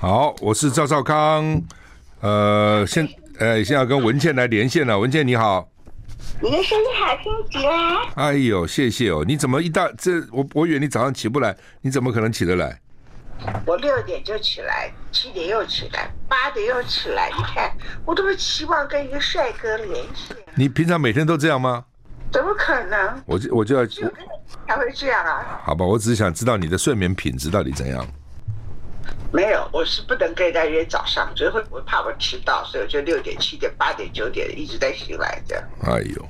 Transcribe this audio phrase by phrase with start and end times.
[0.00, 1.60] 好，我是赵少康。
[2.20, 3.04] 呃，现
[3.40, 4.96] 呃，现在要跟文倩来连线了。
[4.96, 5.68] 文倩你好，
[6.40, 8.08] 你的声音好听极了。
[8.14, 9.24] 哎呦，谢谢哦！
[9.26, 12.80] 你怎么一大这我我以为你早上起不来，你怎么可能起得来？
[13.66, 17.28] 我六点就起来，七点又起来，八点又起来。
[17.36, 17.68] 你看，
[18.04, 20.36] 我都是期望跟一个帅哥连线。
[20.54, 21.84] 你平常每天都这样吗？
[22.30, 23.20] 怎么可能？
[23.26, 25.60] 我就我就要才会这样啊？
[25.64, 28.06] 好吧，我只是想知道你的睡眠品质到底怎样。
[29.30, 35.64] 没有，我是不能跟人家约早上，所以会我怕我迟到，所以我就六点、七点、八点、九点一直在醒来这样。
[35.82, 36.28] 哎呦，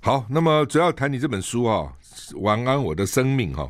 [0.00, 1.92] 好，那么主要谈你这本书啊，
[2.38, 3.68] 《晚安我的生命》哈，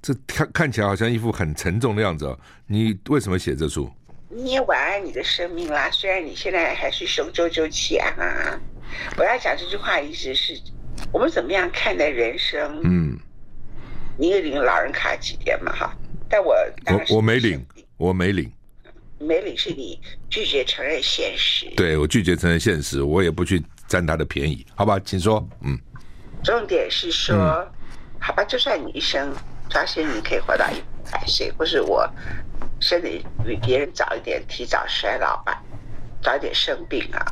[0.00, 2.26] 这看看起来好像一副很沉重的样子。
[2.26, 3.90] 哦你为什么写这书？
[4.28, 8.60] 你也晚安你的生命啦，虽然你现在还是雄赳赳气昂昂。
[9.16, 10.60] 我要讲这句话意思是，
[11.12, 12.80] 我们怎么样看待人生？
[12.84, 13.18] 嗯，
[14.16, 15.72] 你也领老人卡几天嘛？
[15.72, 15.92] 哈，
[16.28, 16.54] 但我
[16.86, 17.64] 我我没领。
[17.96, 18.50] 我没领，
[19.18, 21.66] 没领是你拒绝承认现实。
[21.76, 25.46] 对，我拒绝承认现实，我也不去占他的便宜，好吧，请说。
[25.62, 25.78] 嗯，
[26.44, 27.72] 重点是说，嗯、
[28.20, 29.32] 好吧，就算你一生
[29.70, 32.08] 发现你可以活到一百岁，或是我
[32.80, 35.62] 身体比别人早一点，提早衰老吧，
[36.22, 37.24] 早一点生病啊，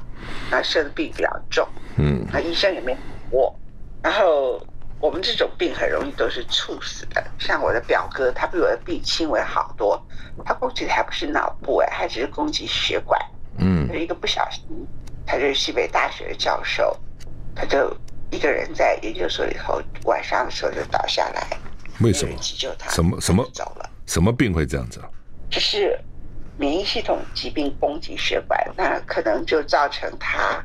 [0.50, 2.96] 那生病比较重，嗯，那医生也没
[3.30, 3.54] 我，
[4.02, 4.66] 然后。
[5.04, 10.02] 我们这种病很容易都是猝死的，像我的表哥，他比我的病轻微好多，
[10.46, 13.20] 他攻击的还不是脑部哎，他只是攻击血管，
[13.58, 14.62] 嗯，一个不小心，
[15.26, 16.98] 他就是西北大学的教授，
[17.54, 17.94] 他就
[18.30, 21.46] 一个人在研究所里头，晚上的时候就倒下来，
[22.00, 22.34] 为什么？
[22.40, 23.90] 急救他，什么什么走了？
[24.06, 25.02] 什么病会这样子？
[25.50, 26.00] 就是
[26.56, 30.64] 免疫系统疾病攻击血管，那可能就造成他。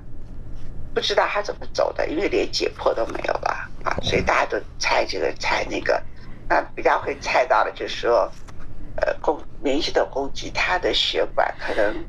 [0.99, 6.03] 不知道他怎么走的，因为连解剖都没有吧啊，所以大家都猜这个猜那个。
[6.49, 8.29] 那比较会猜到的，就是说，
[8.97, 12.05] 呃，攻免疫系统攻击他的血管，可能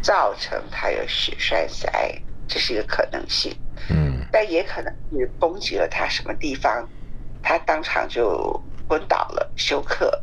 [0.00, 1.90] 造成他有血栓塞，
[2.46, 3.52] 这是一个可能性。
[3.88, 6.88] 嗯，但也可能是攻击了他什么地方，
[7.42, 10.22] 他当场就昏倒了，休克。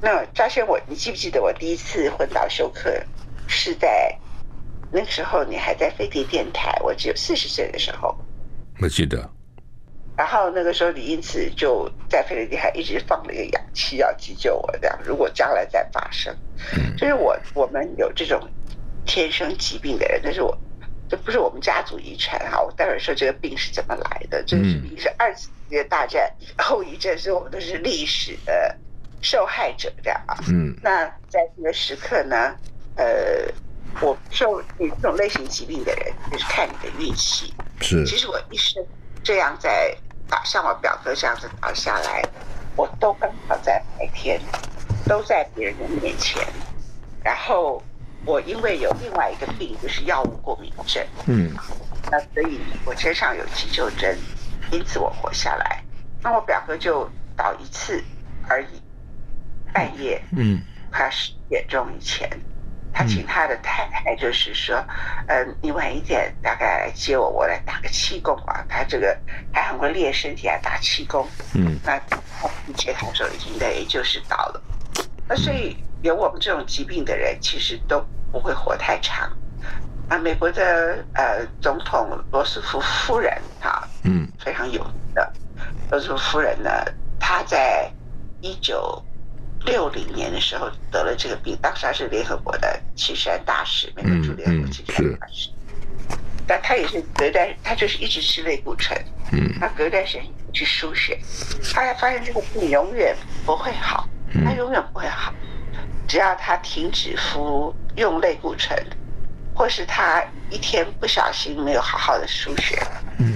[0.00, 2.90] 那赵轩我，你记不记得我第一次昏倒休克
[3.46, 4.18] 是在？
[4.92, 8.16] 那个时候你还在飞碟电台，我只有四十岁的时候，
[8.80, 9.28] 我记得。
[10.16, 16.34] 然后那个时候你因此就在飞碟电台一直放了一个氧气要急救我，这样如果将来再发生，
[16.74, 18.40] 嗯，就是我我们有这种
[19.04, 20.56] 天生疾病的人，但是我
[21.08, 22.62] 这不是我们家族遗传哈。
[22.62, 28.74] 我待会儿说这个病是怎么来的，这个病是二次世界大战后遗症，所以我们都是历史的
[29.20, 30.38] 受害者这样啊。
[30.48, 32.56] 嗯，那在这个时刻呢，
[32.94, 33.52] 呃。
[34.00, 37.52] 我受你这种类型疾病的人，就是看你的运气。
[37.80, 38.84] 是，其实我一生
[39.22, 39.96] 这样在
[40.28, 42.22] 倒，像我表哥这样子倒下来，
[42.76, 44.40] 我都刚好在白天，
[45.06, 46.46] 都在别人的面前。
[47.24, 47.82] 然后
[48.24, 51.04] 我因为有另外一个病，就是药物过敏症。
[51.26, 51.52] 嗯。
[52.10, 54.16] 那所以我身上有急救针，
[54.70, 55.82] 因此我活下来。
[56.22, 58.02] 那我表哥就倒一次
[58.48, 58.80] 而已，
[59.72, 60.60] 半夜，嗯，
[60.92, 62.30] 快要十点钟以前。
[62.96, 64.74] 他请他的太太，就是说，
[65.28, 68.64] 嗯、呃，你晚一点大概来接我，我来打个气功啊。
[68.70, 69.14] 他这个
[69.52, 71.28] 还很会练身体，还打气功。
[71.52, 72.00] 嗯，那
[72.66, 74.62] 一接他说已经累，就是倒了。
[75.28, 78.02] 那所以有我们这种疾病的人，其实都
[78.32, 79.30] 不会活太长。
[80.08, 83.30] 啊，美国的呃总统罗斯福夫人
[83.60, 85.30] 啊，嗯，非常有名的
[85.90, 86.70] 罗斯福夫人呢，
[87.20, 87.92] 她在
[88.40, 89.04] 一九。
[89.64, 95.50] 六零年的时候得了这个病，当时他是联合国的青山大使，美国驻联合国青山大使。
[96.46, 98.96] 但他也是隔代，他就是一直吃类固醇。
[99.32, 101.18] 嗯，他隔代时间去输血，
[101.74, 104.08] 他还发现这个病永远不会好，
[104.44, 105.34] 他永远不会好，
[106.06, 108.80] 只要他停止服用类固醇。
[109.56, 112.78] 或是他一天不小心没有好好的输血，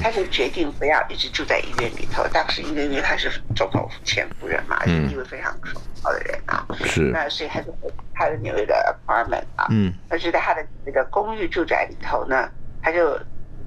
[0.03, 2.23] 他就决定不要一直住在医院里头。
[2.29, 7.11] 当时因为因为他是总统前夫人嘛，是一位非常崇高的人啊，是。
[7.11, 12.51] 那所以他就回他的纽约的 apartment 啊，嗯，而且在他的那个公寓住宅里头呢，
[12.83, 13.19] 他就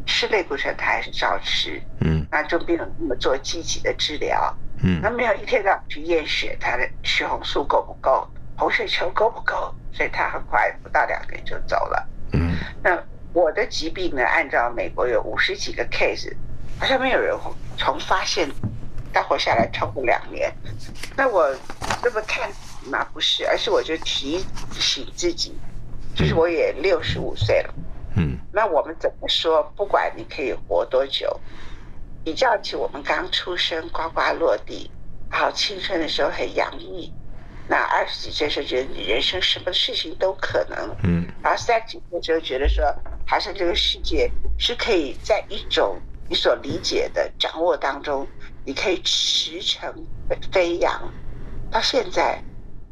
[0.06, 12.08] 吃类固醇，他还是照吃，嗯，那就没有那么做积极的治疗，嗯，那没有一天到晚去验血，他的血红素够不够，红血球够不够，所以他很快不到两个月就走了。
[12.34, 13.02] 嗯，那
[13.34, 14.24] 我的疾病呢？
[14.24, 16.34] 按照美国有五十几个 case，
[16.80, 17.36] 好像没有人
[17.78, 18.50] 从发现
[19.12, 20.54] 到活下来超过两年。
[21.16, 21.56] 那我
[22.02, 22.50] 这么看
[22.86, 25.56] 嘛，不是，而是我就提醒自己，
[26.16, 27.74] 就是我也六十五岁了。
[28.16, 29.64] 嗯，那我们怎么说？
[29.76, 31.40] 不管你可以活多久，
[32.24, 34.92] 比较起我们刚出生呱呱落地，
[35.30, 37.12] 好青春的时候很洋溢，
[37.74, 42.86] 那二十几岁时候觉得你人生什么事情都可能，嗯，然后三十几岁时候觉得说，
[43.26, 44.30] 好像这个世界
[44.60, 46.00] 是可以在一种
[46.30, 48.28] 你所理解的掌握当中，
[48.64, 49.92] 你可以驰骋
[50.52, 51.12] 飞扬。
[51.72, 52.40] 到现在，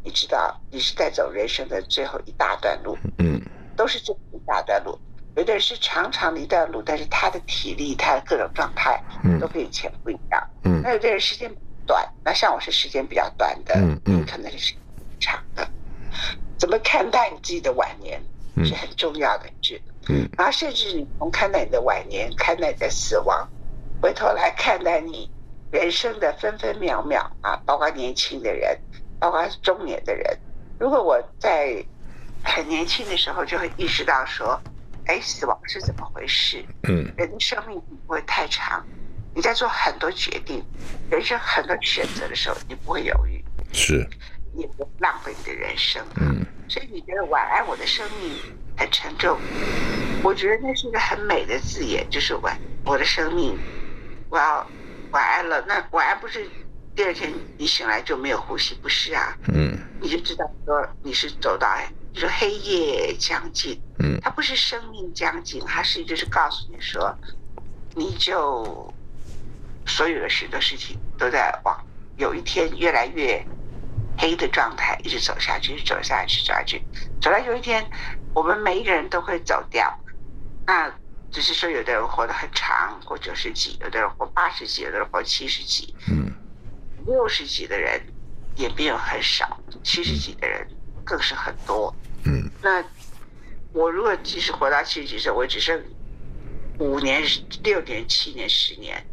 [0.04, 3.40] 你知道你是在走人生的最后一大段路，嗯，
[3.78, 4.98] 都是这一大段路。
[5.36, 9.00] 有的人是长长的一段路，但是他的体力、他的各种状态，
[9.40, 11.56] 都跟以前不一样，嗯，那有的人时间。
[11.92, 14.74] 短，那像我是时间比较短的，嗯嗯，可能是
[15.20, 15.70] 长的。
[16.58, 18.18] 怎么看待你自己的晚年
[18.64, 23.46] 是很重要的，是嗯，然后甚至你从看待你的晚年，看待你的死亡，
[24.02, 25.30] 回头来看待你
[25.70, 28.80] 人生的分分秒秒啊，包括年轻的人，
[29.20, 30.26] 包括中年的人。
[30.80, 31.84] 如果我在
[32.42, 34.58] 很年轻的时候就会意识到说，
[35.08, 36.64] 哎，死亡是怎么回事？
[36.84, 38.82] 嗯，人的生命不会太长。
[39.34, 40.64] 你在做很多决定、
[41.10, 44.06] 人生很多选择的时候，你不会犹豫，是，
[44.54, 46.06] 你不浪费你的人生。
[46.18, 48.38] 嗯，所以你觉得晚安，我的生命
[48.78, 49.40] 很沉重。
[50.22, 53.58] 我觉得那是一个很美的字眼，就是晚，我的生命，
[54.30, 54.68] 我要
[55.12, 55.64] 晚安了。
[55.66, 56.46] 那晚安不是
[56.94, 59.38] 第二天你醒来就没有呼吸，不是啊？
[59.48, 61.74] 嗯，你就知道说你是走到，
[62.14, 67.18] 你说黑夜将近，嗯，它不是生命将近，它是就是告诉你说，
[67.96, 68.94] 你就。
[69.86, 71.86] 所有的许多事情都在往
[72.18, 73.44] 有一天越来越
[74.18, 76.82] 黑的状态一直走下去，走下去，走下去，
[77.20, 77.84] 走到有一天，
[78.34, 79.98] 我们每一个人都会走掉。
[80.66, 80.94] 那
[81.32, 85.96] 只是说，有的人活得很长，活九十几；有的人活八十几；有的人活七十几。
[86.10, 86.32] 嗯，
[87.06, 88.00] 六十几的人
[88.56, 90.68] 也没有很少，七十几的人
[91.04, 91.94] 更是很多。
[92.26, 92.84] 嗯，那
[93.74, 95.82] 我如果即使活到七十几岁，我只剩
[96.78, 97.24] 五年、
[97.64, 99.04] 六年、七年、十年。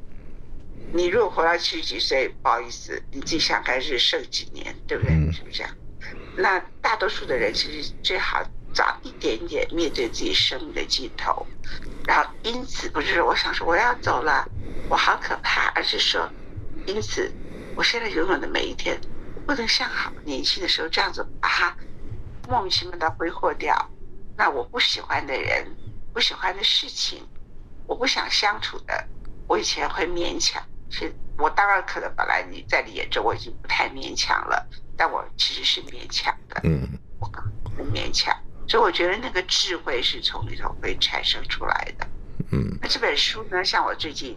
[0.93, 5.11] 你如果活到七十几岁，不好意思，你自己想看是剩几年，对不对？
[5.33, 5.71] 是不是这样？
[6.37, 8.43] 那大多数的人其实最好
[8.73, 11.47] 早一点点面对自己生命的尽头，
[12.07, 14.49] 然后因此不是我想说我要走了，
[14.89, 16.27] 我好可怕，而是说，
[16.87, 17.31] 因此
[17.77, 18.99] 我现在拥有的每一天，
[19.47, 21.77] 不能像好年轻的时候这样子把它
[22.49, 23.91] 莫名其妙的挥霍掉。
[24.37, 25.67] 那我不喜欢的人，
[26.15, 27.27] 不喜欢的事情，
[27.87, 29.07] 我不想相处的，
[29.49, 30.63] 我以前会勉强。
[30.91, 36.89] 是我当然可能本来你在你眼中我已经不太勉强了，但我其实是勉强的，嗯，
[37.21, 37.27] 我
[37.77, 38.35] 很勉强，
[38.67, 42.07] 所以我觉得那个智慧是从里头会产生出来的，
[42.51, 42.79] 嗯。
[42.83, 44.37] 那这本书呢，像我最近，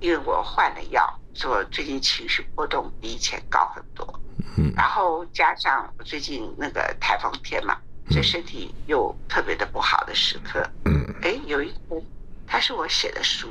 [0.00, 4.20] 因为我换了药，所以我最近情绪波动比以前高很多，
[4.56, 4.72] 嗯。
[4.76, 7.76] 然后加上我最近那个台风天嘛，
[8.10, 11.14] 所以身体又特别的不好的时刻，嗯。
[11.22, 12.00] 哎，有一本，
[12.46, 13.48] 它是我写的书，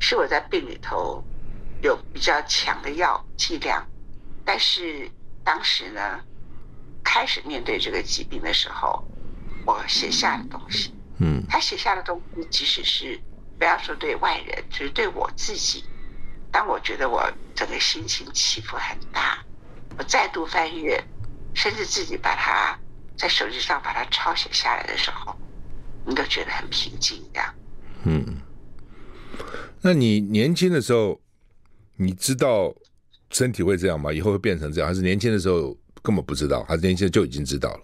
[0.00, 1.22] 是我在病里头。
[1.84, 3.86] 有比较强的药剂量，
[4.42, 5.06] 但是
[5.44, 6.18] 当时呢，
[7.02, 9.06] 开始面对这个疾病的时候，
[9.66, 13.20] 我写下的东西，嗯，他写下的东西，即使是
[13.58, 15.84] 不要说对外人，就是对我自己，
[16.50, 19.44] 当我觉得我整个心情起伏很大，
[19.98, 21.04] 我再度翻阅，
[21.52, 22.78] 甚至自己把它
[23.18, 25.36] 在手机上把它抄写下来的时候，
[26.06, 27.54] 你都觉得很平静，这样。
[28.04, 28.40] 嗯，
[29.82, 31.20] 那你年轻的时候？
[31.96, 32.74] 你知道
[33.30, 34.12] 身体会这样吗？
[34.12, 37.80] 以后会变成这样，还是年轻的时候根本不知道，还是年轻就已经知道了？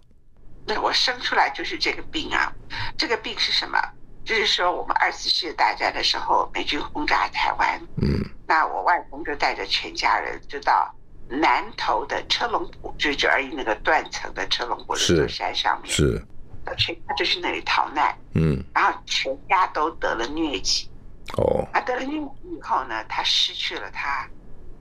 [0.67, 2.53] 对，我生出来就是这个病啊！
[2.97, 3.79] 这个病是什么？
[4.25, 10.95] 就是说我们二次世界大战的时候，美军轰炸台湾，嗯，那我外公就带着全家人就到
[11.29, 16.23] 南投的车龙埔，就是九二一那个断层的车龙埔的座山上面，是，
[16.77, 20.90] 全家就去那里逃难，嗯，然后全家都得了疟疾。
[21.37, 24.29] 哦，他得了疟疾以后呢，他失去了他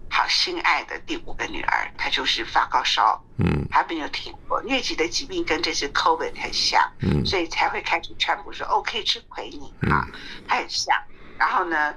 [0.09, 4.61] 好心爱的第五个女儿，他就是发高烧，嗯，还没有停过。
[4.63, 10.07] 疟疾的疾病跟这次 COVID 很像，嗯，所以才会开始传播说哦，可以吃奎宁啊，
[10.47, 10.97] 他很像。
[11.37, 11.93] 然后呢，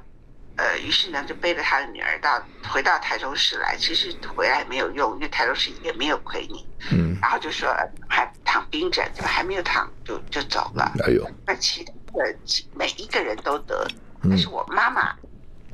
[0.57, 7.75] 呃，于是呢就背着他的女儿到回到台中市来，其实回来没有用，因为台中市也没有奎宁，嗯，然后就说
[8.07, 9.29] 还躺冰枕，对吧？
[9.29, 10.93] 还没有躺就就走了。
[11.07, 12.37] 哎呦，那其他的
[12.75, 13.89] 每一个人都得。
[14.29, 15.15] 但是我妈妈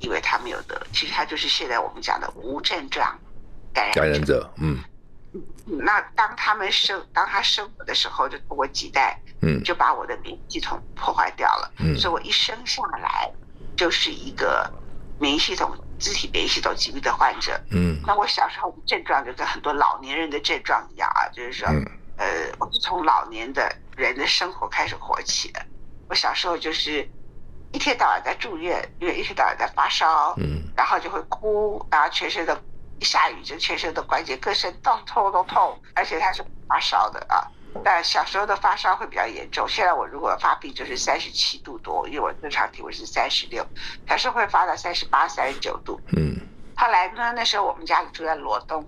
[0.01, 3.19] 以为她没有得，其实她就是现在我们讲的无症状
[3.73, 4.51] 感染者。
[4.57, 4.79] 嗯。
[5.67, 11.71] 那当他们生，当他生我的时候，就通过脐带，嗯，就把我的免疫系统破坏掉了。
[11.79, 11.95] 嗯。
[11.99, 13.31] 所以我一生下来
[13.77, 14.73] 就是一个
[15.21, 17.61] 免疫系统、肢体免疫系统疾病的患者。
[17.71, 18.01] 嗯。
[18.07, 21.85] 那我小时候的症状就跟很多老年人的症状一样啊，就是说，嗯、
[22.17, 22.27] 呃，
[22.59, 25.61] 我是从老年的人的生活开始活起的。
[26.09, 27.07] 我小时候就是。
[27.73, 32.59] 一天到晚在住院，因为一天到晚在发烧，嗯，然后就会哭，然后全身的
[32.99, 37.47] 一下雨就全身的关节各身痛痛都痛，而且他是发烧的啊。
[37.85, 43.65] 但小时候的发烧会比较严重，现在我如果发病就是三十七度多，因为我正常体温是三十六，
[44.09, 46.01] 小时候会发到三十八、三十九度。
[46.17, 46.35] 嗯。
[46.75, 48.85] 后来呢，那时候我们家里住在罗东，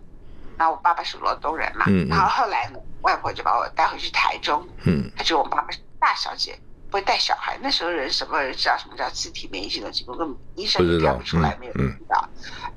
[0.56, 6.58] 然后我爸爸是罗东人嘛，嗯，然后后来呢，外婆就把我带回去台中，嗯，他觉得我爸爸是大小姐，
[6.90, 7.58] 不会带小孩。
[7.62, 12.28] 那时候人什么人知道什么叫自体免疫系统疾病，根本医生也看不出来，没有人知道。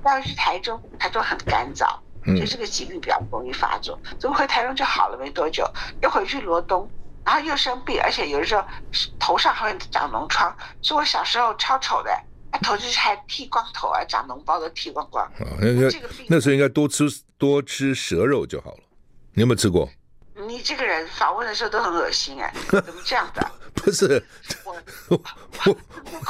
[0.04, 1.88] 带回去台中，台中很干燥。
[2.26, 5.70] 就这个疾病比较容易发作，怎么回台中就好了没多久，
[6.02, 6.90] 又回去罗东，
[7.26, 8.64] 然后又生病，而且有的时候
[9.20, 12.18] 头上还会长脓疮，说我小时候超丑的，
[12.62, 15.26] 头就是还剃光头啊，长脓包都剃光光。
[15.26, 15.94] 啊，那个
[16.30, 17.04] 那时候应该多吃
[17.38, 18.84] 多吃蛇肉就好了，
[19.34, 19.90] 你有没有吃过？
[20.36, 23.52] 你这个人访问的时候都很恶心哎，怎么这样的？
[23.76, 24.24] 不是
[24.64, 24.76] 我
[25.10, 25.22] 我
[25.66, 25.78] 我，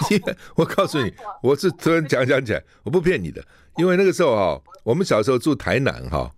[0.09, 3.43] 因为我告诉你，我是突然讲讲起来，我不骗你的，
[3.77, 4.61] 因为那个时候哈。
[4.83, 6.29] 我们小时候住台南哈，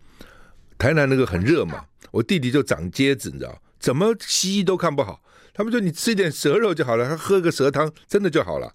[0.77, 5.19] 台南那个很热嘛，我弟弟就长疖子，你知道，怎么西医都看不好，
[5.51, 8.71] 他们说你吃一点蛇肉就好了，他喝个蛇汤真的就好了，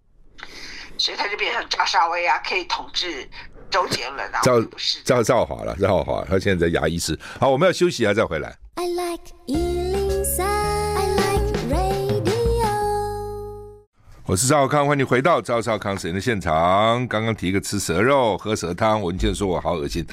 [0.99, 3.29] 所以他就变成赵少威啊，可以统治
[3.71, 4.61] 周杰伦啊，赵
[5.05, 7.17] 赵少华了，赵少华，他现在在牙医室。
[7.39, 8.57] 好，我们要休息一下再回来。
[8.75, 12.67] I like 103, I like radio。
[14.27, 17.07] 我是赵少康，欢迎回到赵少康实验的现场。
[17.07, 20.05] 刚刚提一个吃蛇肉、喝蛇汤，文健说我好恶心。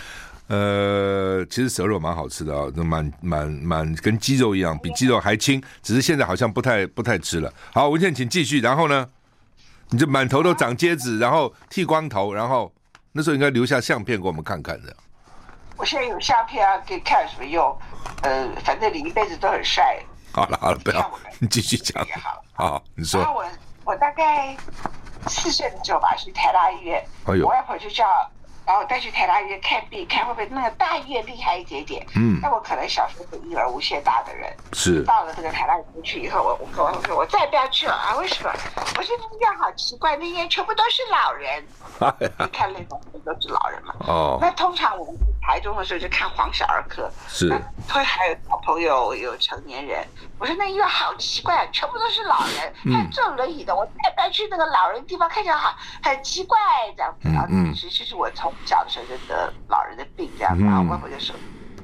[0.49, 7.51] 呃，其实蛇肉蛮好吃的啊、哦，蛮蛮蛮跟鸡肉一样，比鸡肉还轻，只是现在好像不太不太吃了。
[7.73, 8.61] 好，文健请继续。
[8.61, 9.07] 然后呢，
[9.89, 12.71] 你就满头都长疖子，然后剃光头，然后
[13.11, 14.95] 那时候应该留下相片给我们看看的。
[15.75, 17.77] 我现在有相片啊，可以看什么用？
[18.23, 19.99] 呃，反正你一辈子都很帅。
[20.31, 22.05] 好了好了，不要，你继续讲。
[22.21, 23.21] 好，好，你说。
[23.21, 23.45] 我
[23.85, 24.55] 我大概
[25.27, 28.05] 四岁的时候吧，去台大医院，哎、我外婆就叫，
[28.67, 32.05] 把我带去台大医院看病，看会不会那个大医院厉害一点点。
[32.17, 38.17] 嗯，那我可能小时候是一儿无限大的人，是到了这个台大医院去以后，我我跟我说，我再也不要去了啊！
[38.17, 38.51] 为什么？
[38.97, 41.65] 我说那医院好奇怪，那医院全部都是老人，
[42.39, 43.95] 你看那种都是老人嘛。
[44.05, 45.15] 哦，那通常我们
[45.47, 47.49] 台中的时候就看黄小儿科，是，
[47.87, 50.05] 会还有小朋友，有成年人。
[50.37, 53.73] 我说那医院好奇怪，全部都是老人，还坐轮椅的。
[53.73, 55.73] 我带带去那个老人地方，看起来好
[56.03, 56.59] 很奇怪
[56.97, 57.29] 这样子。
[57.49, 60.65] 嗯，其实是我从小的时候就得老人的病这样子。
[60.65, 61.33] 然后外婆就说，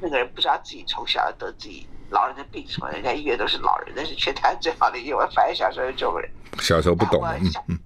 [0.02, 5.16] 那个人不知道自己从小得自己老人的病什么，人家医院都是老人，那是全台最好的医院。
[5.16, 6.30] 我反正小时候就这种人，
[6.60, 7.24] 小时候不懂。
[7.70, 7.80] 嗯，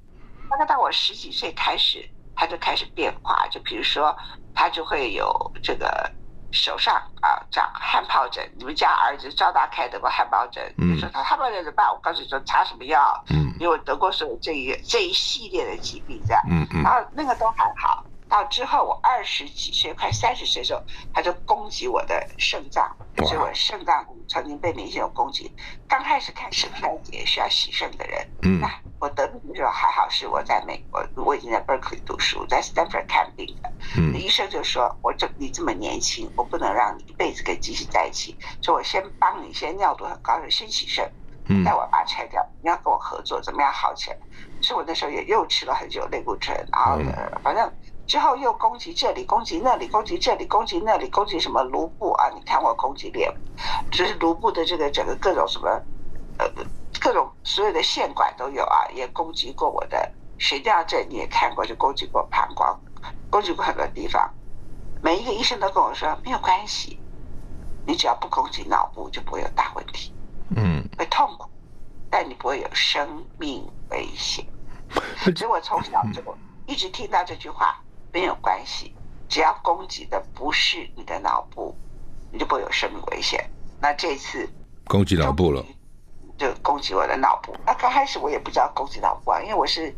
[0.50, 2.03] 大概到我十几岁开始，
[2.38, 4.15] 他就开始变化，就比如说。
[4.60, 6.12] 他就会有这个
[6.51, 11.88] 手上啊长汗疱疹，你们家儿子赵大开得过汗疱疹，你说他汗疱疹怎么办？
[11.94, 18.03] 我告诉你说擦什么药，嗯，因为我得过所有这一这一系列的疾病这样，嗯嗯，然后那个都还好。
[18.29, 20.81] 到之后我二十几岁快三十岁的时候，
[21.13, 25.51] 他就攻击我的肾脏，所以我肾脏曾经被明显有攻击。
[25.88, 28.69] 刚开始看肾衰竭需要洗肾的人，嗯，那
[29.00, 41.10] 我得病的时候还好是我在美国，我已经在 Berkeley 读书，在 Stanford 看病的，嗯，医生就说我这你这么年轻，我不能让你一辈子跟机器在一起，所以我先帮你，先尿毒很高的先洗肾，
[41.46, 44.17] 嗯，待我把它拆掉，你要跟我合作，怎么样好起来？
[44.62, 47.72] 所以我那时候也又吃了很久类固醇，然后呢，反正。
[48.08, 52.30] 之后又攻击这里，攻击那里，攻击这里，攻击那里，攻击什么卢布啊？
[52.34, 53.30] 你看我攻击脸，
[53.92, 55.68] 就是卢布的这个整个各种什么，
[56.38, 56.50] 呃，
[57.02, 60.10] 各种所有的线管都有啊，也攻击过我的
[60.40, 62.80] 悬吊症，你也看过，就攻击过膀胱，
[63.30, 64.34] 攻击过很多地方。
[65.04, 66.98] 每一个医生都跟我说没有关系，
[67.86, 70.14] 你只要不攻击脑部就不会有大问题，
[70.56, 71.50] 嗯，会痛苦，
[72.10, 74.46] 但你不会有生命危险。
[75.36, 76.22] 所以我从小就
[76.66, 77.78] 一直听到这句话。
[78.12, 78.96] 没有关系，
[79.28, 81.76] 只要攻击的不是你的脑部，
[82.32, 83.50] 你就不会有生命危险。
[83.80, 84.50] 那这次
[84.86, 85.64] 攻击脑部了，
[86.38, 87.56] 就攻击我的脑部。
[87.66, 89.96] 那刚开始我也不知道攻击脑部啊，因为我是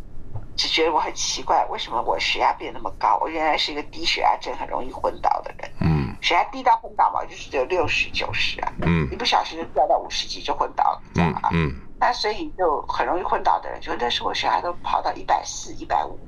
[0.57, 3.17] 只觉得我很奇怪，为什么我血压变那么高？
[3.21, 5.71] 我原来是一个低血压症，很容易昏倒的人。
[5.79, 8.73] 嗯，血压低到昏倒嘛，就是只有六十九十啊。
[8.81, 11.49] 嗯，一不小心就掉到五十几就昏倒了，这样啊。
[11.53, 16.19] 嗯，那所以就很容易昏倒的人，就那时候我血压都跑到一百四、一百五。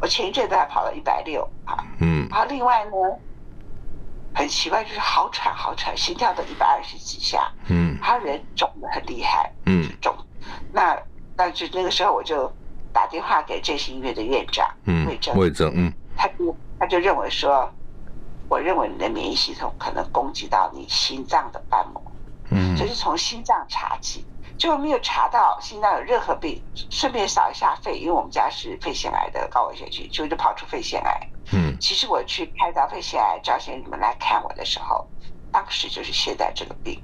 [0.00, 2.90] 我前一阵子还跑到一百六啊，嗯，然后另外呢，
[4.34, 10.14] 很奇怪，就是好喘好喘，心跳都一百二十几下，嗯，他人肿的很厉害，嗯，肿，
[10.72, 10.98] 那
[11.36, 12.52] 那就那个时候我就
[12.92, 17.72] 打电话给振兴医院的院长，嗯，魏征，魏征，嗯，他就他就认为说，
[18.48, 22.02] 我认为你的免疫系统可能攻击到你心脏的瓣膜，
[22.50, 24.26] 嗯，就是从心脏查起。
[24.56, 31.20] 就没有查到心脏有任何病，顺便扫一下肺，因为我们家是肺腺癌的高危险区，就就跑出肺腺癌。
[31.52, 35.06] 嗯，其实我去开到肺腺癌，找先你们来看我的时候，
[35.52, 37.02] 当时就是现在这个病，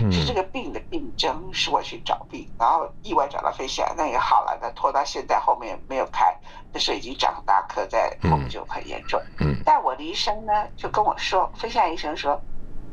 [0.00, 6.36] 嗯、是这个病的病征，是我去找病，然后意外找到肺腺癌，那也好了，那拖到现在后面没有开，
[6.72, 9.20] 那时候已经长大颗，在后面就很严重。
[9.38, 12.40] 嗯，但我的医生呢就跟我说，肺腺癌医生说，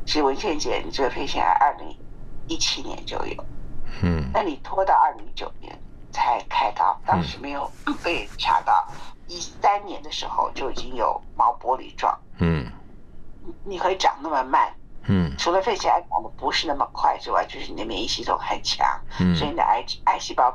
[0.06, 1.88] 其实文倩姐，你这个肺腺癌二零
[2.46, 3.44] 一七年就有，
[4.02, 5.78] 嗯，那你拖到二零一九年
[6.12, 7.70] 才开刀，当时没有
[8.02, 8.86] 被查到。
[9.26, 12.70] 一三年的时候就已经有毛玻璃状，嗯，
[13.64, 14.68] 你会长那么慢，
[15.04, 18.86] 嗯，除了肺腺癌长得不是那么快之外，就是你的免疫系统很强，
[19.18, 20.54] 嗯，所以你的癌癌细胞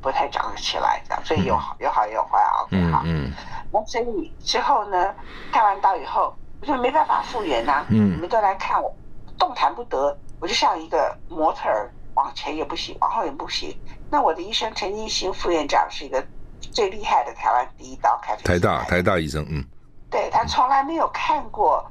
[0.00, 3.32] 不太长得起来，这样，所以有好有好也有坏，OK 好，嗯，
[3.72, 5.12] 那所以之后呢，
[5.50, 8.94] 开完刀以后我就没办法复原呐，嗯，你们都来看我，
[9.36, 13.76] 动弹不得，我就像一个模特儿，往前也不行，往后也不行。
[14.10, 16.24] 那我的医生陈金星副院长是一个。
[16.72, 19.62] 最厉害的台湾第一刀开台大台大医生，嗯，
[20.10, 21.84] 对，他从来没有看过，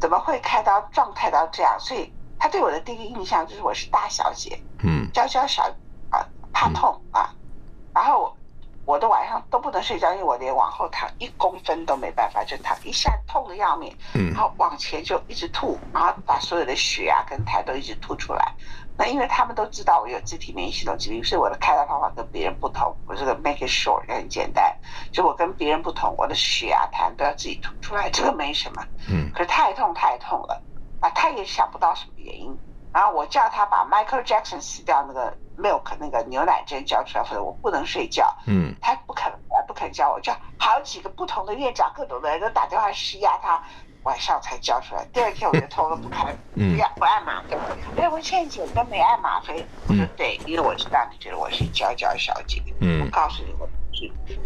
[0.00, 1.78] 怎么会开刀状态到这样？
[1.78, 5.62] 所以他对我的第一印象就是我是大小姐，嗯，娇娇小
[6.10, 7.32] 啊，怕痛啊，
[7.94, 8.36] 然后
[8.84, 18.52] 我的晚上都不能睡觉，因为我连往后躺一公分都没办法，就躺一下痛的要命，嗯，然后往前就一直吐，然后把所有的血啊跟痰都一直吐出来。
[18.98, 22.96] 那因为他们都知道我有自体免疫系统疾病，所以我的开刀方法跟别人不同。
[23.06, 24.74] 我这个 make it short 也很简单，
[25.12, 28.82] 就我跟别人不同，我的血啊痰都要自己吐出来，这个没什么。
[29.10, 29.30] 嗯。
[29.32, 30.62] 可是太痛太痛了，
[31.00, 32.56] 啊，他也想不到什么原因。
[32.92, 38.34] 然后我叫他把 Michael Jackson 死掉那个 milk 那个牛奶针交出来，否则我不能睡觉。
[38.46, 38.74] 嗯。
[38.80, 39.30] 他不肯，
[39.66, 43.62] 不肯叫我，叫好几个不同的院长，各种的人都打电话施压他。
[44.06, 47.56] 晚上才交出来，第二天我就头都不开，不要不按吗啡。
[48.00, 49.66] 哎，文倩姐都没按吗啡。
[49.88, 52.62] 我说对，因为我知道你觉得我是娇娇小姐。
[52.80, 53.68] 嗯，我告诉你，我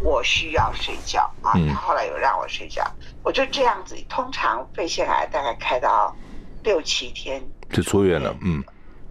[0.03, 1.53] 我需要睡觉啊。
[1.69, 2.83] 他后来有让我睡觉，
[3.23, 3.95] 我就这样子。
[4.09, 6.17] 通常肺腺癌大概开到
[6.63, 8.35] 六七天就出院了。
[8.41, 8.65] 嗯，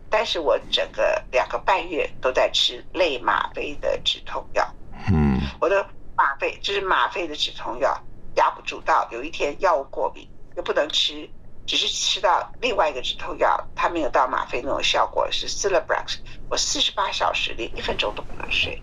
[0.09, 4.67] 但是我整个两个半月都在吃类吗啡的止痛药。
[5.13, 5.83] 嗯，我的
[6.17, 7.95] 吗啡就是吗啡的止痛药
[8.37, 10.27] 压不住，到有一天药物过敏。
[10.61, 11.33] 不能吃，
[11.65, 16.17] 只是吃到另外一个止痛药，它没有到吗啡那种效果，是 Celebrex。
[16.49, 18.81] 我四十八小时连一分钟都不能睡，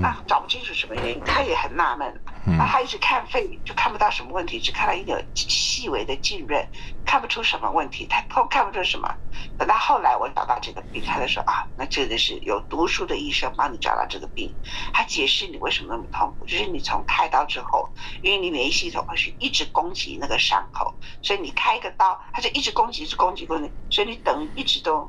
[0.00, 2.12] 那找不清楚什么原因，他也很纳闷。
[2.58, 6.68] 那他一直看肺，就看不到什么问题，只看到一点细微的浸润，
[7.06, 9.08] 看不出什么问题，他看看不出什么。
[9.56, 14.52] 等到后来我找到这个病，他就说啊，那这个是有读书的医生帮你找到这个病。
[14.92, 17.88] 他解释你为什么那么痛苦，就是你从开刀之后，
[18.22, 25.08] 因为你免疫系统会是一直攻击那个伤口，所以你开一个刀，他就一直攻击，一直攻击，攻击，所以你等于一直都。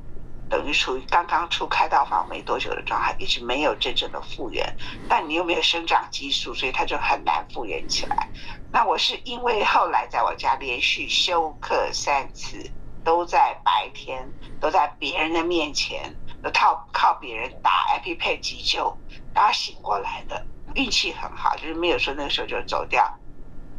[0.49, 4.75] 等于处于刚刚出开刀房没多久的状态，一直没有真正的复原，
[5.09, 8.29] 但你又没有生长激素，所以它就很难复原起来。
[8.71, 12.69] 那我是因为后来在我家连续休克三次，
[13.03, 18.95] 都在白天，都在别人的面前，都靠靠别人打 EpiPen 急救，
[19.33, 23.03] 然后醒过来的，运气很好，就是没有说那个时候就走掉。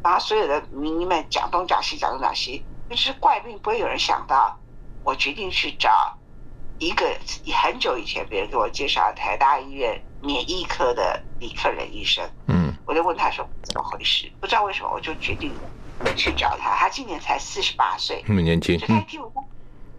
[0.02, 4.58] 然后所有的名医们讲东讲西，讲东讲西，就是怪病，不会有人想到，
[5.04, 6.15] 我决定去找。
[6.78, 7.06] 一个
[7.62, 15.50] 很久以前，别人给我介绍台大医院免疫科的李克仁医生，嗯，我就问他说怎么回事，不知道为什么，我就决定
[16.16, 16.76] 去找他。
[16.76, 18.78] 他今年才四十八岁，那么年轻。
[18.78, 19.42] 就他一听我说，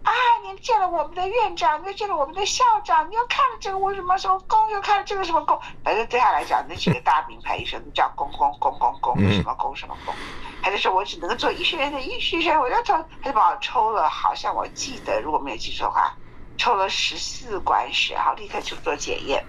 [0.04, 0.12] 啊，
[0.44, 10.14] 你见了我们的院长，你又见了我们的校长，你又看了这个我什么什么功，又看了这个什么功，反正对他来讲，那几个大名牌医生都叫公公公公公，什么公什么公，
[10.62, 16.14] 他就说我只能做医学院的医学生，我要抽，他就把我抽了，好像我记得，如果没有记错的话。
[16.58, 19.42] 抽了十四管血，然后立刻去做检验。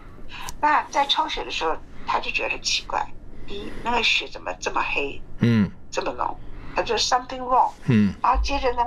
[0.61, 3.05] 那在抽血的时候，他就觉得很奇怪：
[3.47, 5.19] 第一，那个血怎么这么黑？
[5.39, 6.39] 嗯，这么浓？
[6.75, 7.71] 他就 something wrong。
[7.87, 8.83] 嗯，然后接着呢，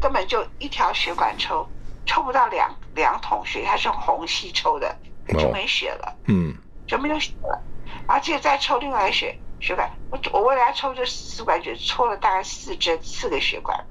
[0.00, 1.66] 根本就一条血管抽，
[2.04, 4.94] 抽不到两两桶血，他是用虹吸抽的，
[5.38, 6.14] 就没血了。
[6.26, 6.54] 嗯，
[6.86, 7.60] 就没有血了。
[8.06, 13.82] 然后接着再抽另外一血血管，我我为了要抽这四管血，抽了大概四针四个血管。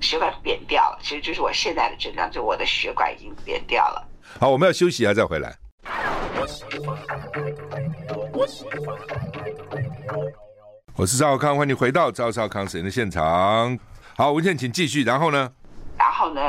[0.00, 0.02] 嗯。
[0.02, 4.08] 血管扁掉了，其实就是我现在的症状，就我的血管已经扁掉了。
[4.40, 5.54] 好，我们要休息一下再回来。
[10.96, 13.78] 我是赵少康，欢迎回到赵少康实验的现场。
[14.16, 15.04] 好，文倩，请继续。
[15.04, 15.52] 然后呢？
[15.98, 16.42] 然后呢？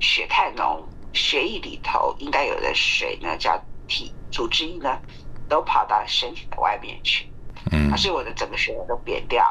[0.00, 4.96] 血太浓，血液里头应该有的水呢，叫体组织液呢，
[5.48, 7.28] 都跑到身体的外面去。
[7.72, 7.96] 嗯。
[7.96, 9.44] 所以我的整个血管都扁掉，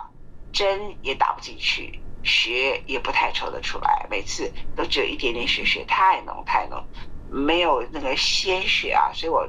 [0.53, 1.99] 针也打不进去。
[2.27, 6.85] 血也不太抽得出来，每次都只有一点点血，血太浓太浓，
[7.31, 9.47] 没有那个鲜血啊，所以我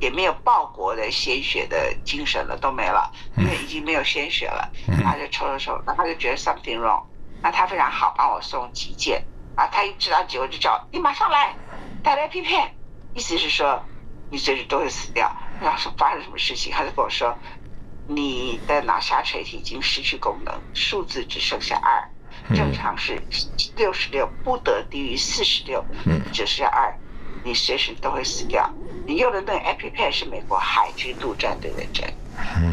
[0.00, 4.68] 也没有报国的鲜血的精神了，都没了，因为已经没有鲜血了。
[5.04, 7.04] 他就抽了抽，然后他就觉得 something wrong。
[7.42, 9.24] 那他非常好，帮我送急件。
[9.54, 11.54] 啊，他一知道结果就叫你马上来，
[12.02, 12.54] 带来 P P，
[13.14, 13.82] 意思是说
[14.30, 15.30] 你随时都会死掉。
[15.60, 17.36] 然后说发生什么事情，他就跟我说，
[18.10, 23.22] 你的脑下垂体已经失去功能，数字只剩下二，正常是
[23.76, 25.84] 六十六，不得低于四十六，
[26.32, 26.92] 只剩下二。
[27.44, 28.68] 你随时都会死掉。
[29.06, 32.10] 你用的那个 EpiPen 是美国海军陆战队的针，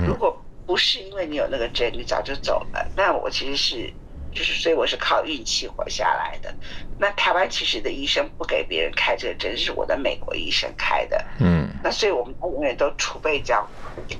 [0.07, 2.91] 如果不是因为你有那个针，你早就走了。
[2.95, 3.93] 那我其实是，
[4.31, 6.55] 就是所以我是靠运气活下来的。
[6.97, 11.25] 那台湾其实的医生不给别人开这个针，是我的美国医生开的。
[11.39, 11.64] 嗯。
[11.85, 13.63] 那所以我们家永远都储备这样，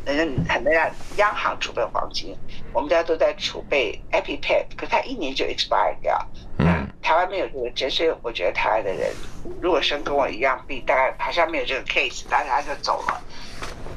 [0.06, 2.38] 人家很多让央行储备黄金，
[2.72, 6.16] 我们家都在储备 EpiPen，可它一年就 expire 掉。
[6.60, 6.88] 嗯。
[7.02, 9.12] 台湾没有这个针，所以我觉得台湾的人。
[9.60, 13.20] 如果生跟我一样病，大概好像没有这个 case，大家就走了。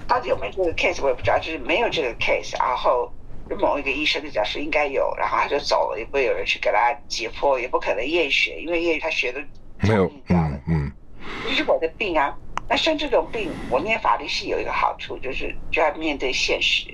[0.07, 1.39] 到底有没有这个 case，我也不知道。
[1.39, 3.13] 就是没有这个 case，然后
[3.61, 9.41] 某一个医生就讲说应该有，然后他就走了，也不会有人去给他解剖，也不可能验血，因为验他血都
[9.87, 10.58] 没有掉了。
[11.49, 12.37] 这是我的病啊。
[12.69, 16.87] 那生这种病，我念法律系有一个好处，就是就要面对现实。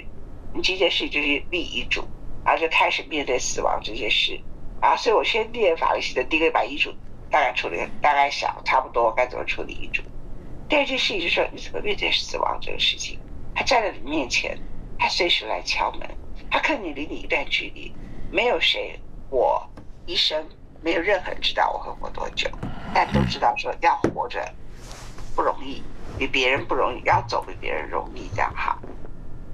[0.55, 2.05] 你第一件事就是立遗嘱，
[2.45, 4.41] 然后就开始面对死亡这些事
[4.81, 4.97] 啊。
[4.97, 6.95] 所以我先念法律系的第一个把遗嘱。
[7.31, 10.05] 大概处理，大概想差不多该怎么处理遗嘱。
[10.69, 13.19] 第二件事情就是说，你怎么面对死亡这个事情？
[13.57, 14.57] 他站在你面前，
[14.97, 16.09] 他随时来敲门，
[16.49, 17.93] 他看你离你一段距离，
[18.31, 18.97] 没有谁，
[19.31, 19.69] 我
[20.07, 20.47] 医生
[20.85, 22.47] 没有任何人知道我会活多久，
[22.93, 24.47] 但都知道说要活着
[25.35, 25.83] 不容易，
[26.19, 28.79] 比别人不容易，要走比别人容易这样哈。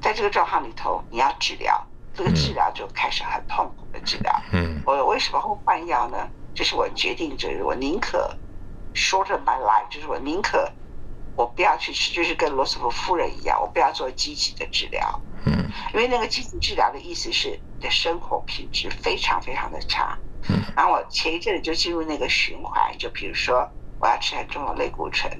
[0.03, 4.43] 在这个状况里头，你要治疗，这个治疗就开始很痛苦的治疗。
[4.51, 6.29] 嗯，我为什么会换药呢？
[6.53, 8.37] 就是我决定，就是我宁可
[8.93, 10.69] shorten my life，就是我宁可
[11.37, 15.21] 我不要去吃，就是跟罗斯福夫人一样，我不要做积极的治疗。
[15.47, 20.19] 嗯，因为那个积极治疗的意思是你的生活品质非常非常的差。
[20.49, 25.31] 嗯，然后我前一阵子就进入那个循环，就比如说我要吃很重的类固醇，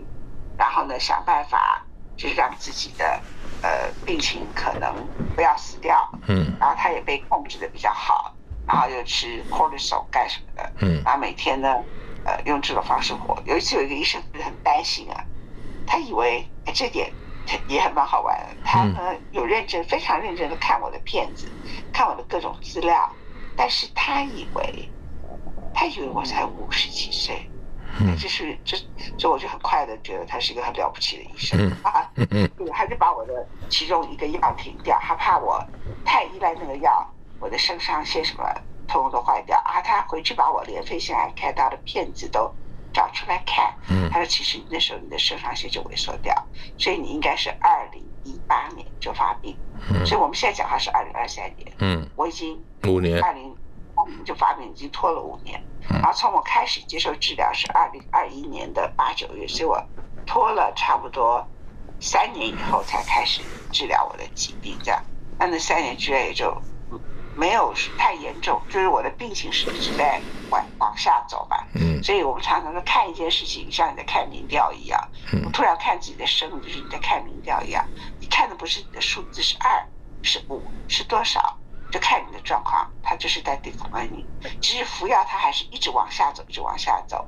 [0.57, 1.87] 然后呢想办法
[2.17, 3.25] 就是让自己的
[3.63, 6.11] 呃病情可能不要死掉。
[6.29, 8.37] 嗯，然后他也被控制的比较好。
[8.67, 11.75] 然后又吃 cortisol 干什么的，嗯，然后每天呢，
[12.23, 13.43] 呃，用这种方式活。
[13.45, 15.25] 有一次有一个医生很担心啊，
[15.85, 17.13] 他以为哎这点
[17.67, 21.53] 也很蛮好玩的，他呢有认真非常认真的看我的片子，
[21.91, 23.20] 看我的各种资料，
[23.61, 24.89] 但是他以为
[25.75, 27.47] 他以为我才五十几岁，
[28.01, 28.75] 嗯，就是这
[29.19, 31.71] 这我就很快的觉得他是一个很了不起的医生。
[31.83, 35.63] 啊，嗯，他就把我的其中一个药停掉，他怕我
[36.07, 37.07] 太依赖那个药。
[37.39, 38.45] 我的肾上腺什么
[38.89, 39.59] 通通都坏掉。
[39.59, 39.83] 啊！
[39.83, 42.51] 他回去把我连肺腺癌开刀的片子都
[42.95, 46.35] 找出来看，嗯，他说其实那时候你的肾上腺就萎缩掉，
[46.79, 49.57] 所以你应该是二零一八年就发病，
[49.91, 53.23] 嗯，所以我们现在讲话是二零二三年，嗯，我已经五年。
[53.23, 53.55] 二零
[54.25, 59.83] 就发病已经拖了五年，然后从我开始接受治疗是二零二一年的八九月，所以我
[60.25, 61.47] 拖了差不多
[62.01, 65.03] 三年以后才开始治疗我的疾病，这样，
[65.39, 66.57] 那那三年居然也就。
[67.37, 71.67] 没有太严重，就是我的病情是一直在往往下走吧。
[71.75, 75.01] 嗯，所以我们常常在看一件事情，像你在看民调一样。
[75.33, 77.87] 嗯，我突然看自己的生命，就是你在看民调一样。
[78.19, 79.87] 你看的不是你的数字是二，
[80.23, 81.57] 是五，是多少？
[81.91, 84.25] 就看你的状况，它就是在 decline 你。
[84.61, 87.27] 其实服药它还是一直往下走，一直往下走。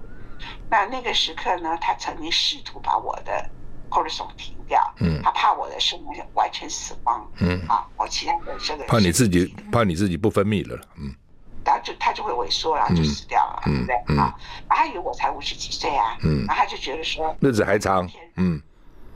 [0.69, 3.49] 那那个时刻呢，他曾经试图把我的。
[3.93, 7.61] 或者手停掉，嗯，他怕我的生命完全死亡，嗯。
[7.69, 11.15] 啊，我其他的这个怕你自己怕你自己不分泌了，嗯，
[11.65, 13.95] 然后就他就会萎缩，然后就死掉了，对不对？
[14.17, 14.35] 啊？
[14.67, 18.61] 然后他以为我才五十几岁啊，嗯，然后他就觉得说日子还长，嗯，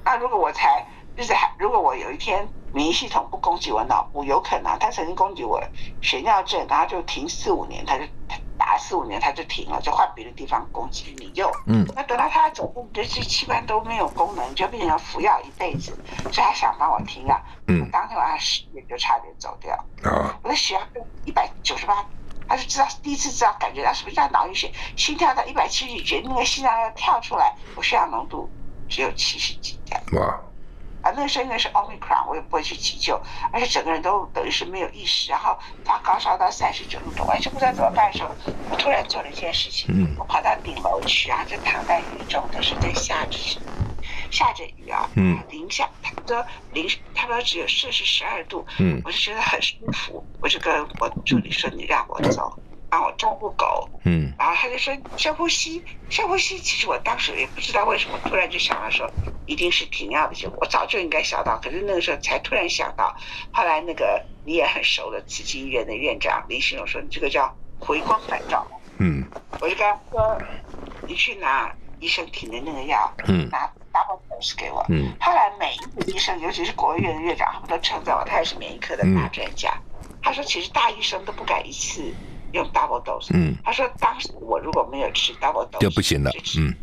[0.05, 0.87] 那如果我才
[1.17, 5.63] 日子还，如果我有一天免疫系统不攻击我脑部，有可能他曾经攻击我
[6.03, 8.05] 血尿症，然后就停四五年，他就。
[8.67, 15.97] 打四五年他就停了，就换别的地方攻击你就，嗯，那等到他走路，这些器官都没有功能，就变成要服药一辈子，
[16.33, 20.81] 所以他想帮我停药，嗯，当天晚上十点就差点走掉，啊，我的血压
[21.25, 22.05] 一百九十八，
[22.49, 28.51] 他就知道第一次知道感觉到什么叫脑溢血，心跳到一百七十几，觉得那个心脏要跳出来，我血氧浓度
[28.89, 29.79] 只有七十几
[30.15, 30.41] 哇。
[31.03, 33.21] 啊，那个时候因为是 Omicron，我也不会去急救，
[33.53, 38.37] 而且整个人都等于是没有意识，然后发高烧到三十九度多，完全不知道怎么办的时候，
[38.69, 43.39] 我突然做了一件事情，嗯，我跑到顶楼去啊，就躺在雨中，都是在下着
[44.31, 56.59] 下着雨啊，嗯，零下，他说零，他说只有摄氏十二度，嗯，我就觉得很舒服，我就跟我助理说，你让我走，帮我照顾狗，嗯，然后他就说深呼吸，深呼吸。
[56.59, 59.11] 其实我当时也不知道为什么，突然就想到说
[59.47, 60.59] 一定是停药的结果。
[60.61, 63.15] 我早就应该想到，可是那个时候才突然想到。
[63.53, 68.67] 后来那个你也很熟的慈济医院的院长林新荣说：“你这个叫回光返照。”
[68.99, 69.25] 嗯，
[69.61, 70.39] 我就跟他说
[71.07, 79.71] ：“你去拿医生停的那个药，嗯，拿 double dose 给我。”嗯，后来每一个医生，尤其是国务院的院长，他们都称赞我，他也是免疫科的大专家。
[80.03, 82.15] 嗯、他说：“其实大医生都不敢一次。”
[82.53, 86.75] 用 double dose，嗯，他说当时我如果没有吃 double dose 就不行了，嗯，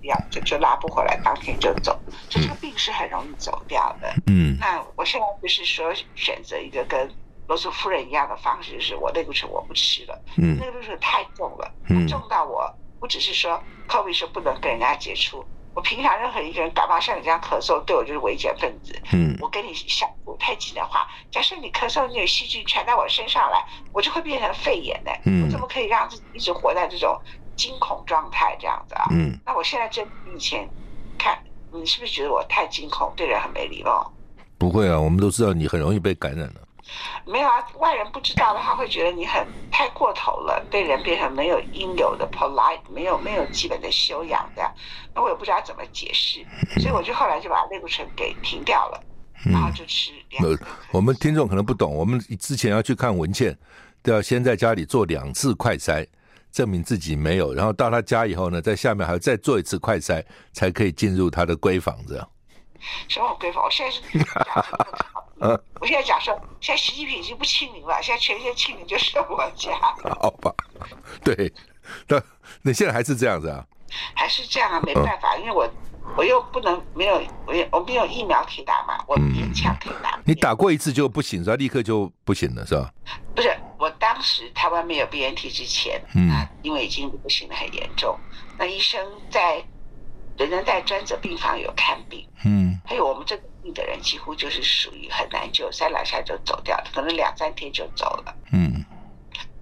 [0.00, 1.98] 掉就就拉不回来，当天就走，
[2.28, 7.10] 就这个病是很容易走掉的，嗯，那我现在就是说选择一个跟
[7.46, 15.44] 罗斯夫人一样的方式，就是我类固醇我不吃了，嗯，那个类固醇太重了，嗯，重到我不只是说 COVID 是不能跟人家接触。
[15.74, 18.94] 我平常任何一个人感冒像你这样咳嗽，对我就是危险分子。
[19.12, 25.10] 嗯，我跟你相处太近的话，假设你咳嗽，你有细菌传到我身上来，我就会变成肺炎的。
[25.24, 27.20] 嗯，我怎么可以让自己一直活在这种
[27.56, 29.06] 惊恐状态这样子啊？
[29.10, 30.68] 嗯，那我现在真比以前
[31.18, 31.38] 看，
[31.72, 34.12] 你是不是觉得我太惊恐，对人很没礼貌？
[34.56, 36.60] 不会啊，我们都知道你很容易被感染了。
[37.24, 44.62] 没有啊，外人不知道的话，会觉得你很太过头了，对人变成没有应有的 polite，没有没有基本的修养的。
[45.14, 46.44] 那我也不知道怎么解释，
[46.80, 49.02] 所以我就后来就把类固醇给停掉了，
[49.44, 50.12] 然后就吃。
[50.40, 50.56] 呃，
[50.92, 53.56] 我们听众可能不懂，我们之前要去看文倩，
[54.02, 56.06] 都要先在家里做两次快筛，
[56.52, 62.28] 证明自己没有，然后到他家以后呢，在下面还要再做一次快筛，才可以进入他的闺房这样。
[63.08, 63.64] 什么闺房？
[63.64, 64.02] 我现在是。
[65.40, 69.72] 嗯，我现在假设，现在习近平已经不清零了，现在全世界亲民就是我家。
[70.20, 70.54] 好吧，
[71.24, 71.52] 对，
[72.08, 72.22] 那
[72.62, 73.64] 那现在还是这样子啊？
[74.14, 74.80] 还是这样啊？
[74.84, 75.68] 没办法，嗯、因为我
[76.16, 80.18] 我又不能没有我也我没有疫苗可以打嘛，我勉强可以打。
[80.24, 81.56] 你打过一次就不行，是吧？
[81.56, 82.90] 立刻就不行了，是吧？
[83.34, 86.30] 不是，我当时台湾没有 BNT 之前，嗯，
[86.62, 88.18] 因为已经不行的很严重，
[88.58, 89.64] 那医生在
[90.38, 93.42] 人人在专责病房有看病，嗯，还有我们这个。
[93.64, 98.36] 病的人几乎就是属于很难救，三两下就走掉了，可能两三天就走了。
[98.52, 98.84] 嗯，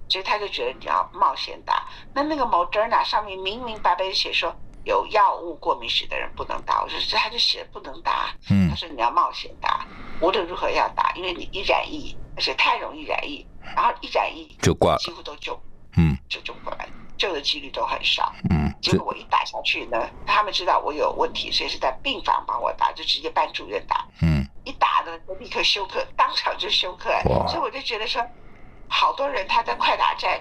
[0.09, 1.87] 所以他就觉得你要冒险打。
[2.13, 4.53] 那那个 Moderna 上面明明白白的写说
[4.85, 8.35] 有药物过敏史的人不能打，我说这他就写不能打。
[8.51, 9.87] 嗯，他说你要冒险打，
[10.21, 15.57] 无论如何要打，因为你一染疫，而且太容易染疫，然后一染疫就挂了，几乎都救，
[15.97, 16.89] 嗯，就救过来。
[17.19, 27.47] 救的几率都很少，嗯，结果我一打下去呢，他们知道我有问题，所以是在病房帮我打，就直接搬住院打，嗯，一打呢就立刻休克，当场就休克，哇。
[27.47, 28.21] 所以我就觉得说，
[28.89, 30.41] 好多人他在快打站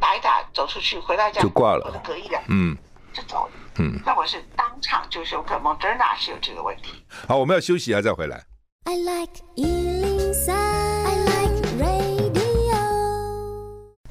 [0.00, 2.74] 打一打走出去，回到家就挂了，或者隔一两嗯，
[3.12, 7.04] 就走了，嗯，那我是当场就休克，Moderna 是有这个问题。
[7.28, 8.44] 好，我们要休息一下再回来。
[8.84, 9.42] I like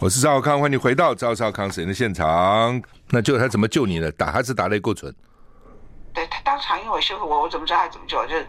[0.06, 2.80] 我是赵少康，欢迎你回到赵少康实验的现场。
[3.10, 4.12] 那救他怎么救你呢？
[4.12, 5.12] 打还是打类固醇？
[6.14, 8.24] 对他当场因为我休克，我我怎么知道他怎么救？
[8.28, 8.48] 就是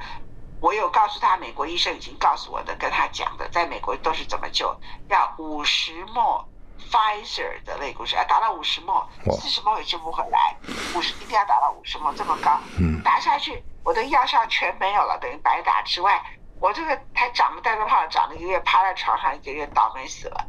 [0.61, 4.69] 我有告诉他，美国医生已经告诉我的，跟他讲的，在美国都是怎么救，
[5.09, 6.45] 要五十 ml
[6.91, 9.07] Pfizer 的类固醇，要打到五十 ml，
[9.41, 10.55] 四十 ml 也救不回来，
[10.95, 16.23] 五十一定要打到五十 ml 这么高，嗯，打下去我的药效全没有了，等于白打之外，
[16.61, 20.47] 我这个还长了带状疱疹，长了一个月，趴在床上一个月，倒霉死了。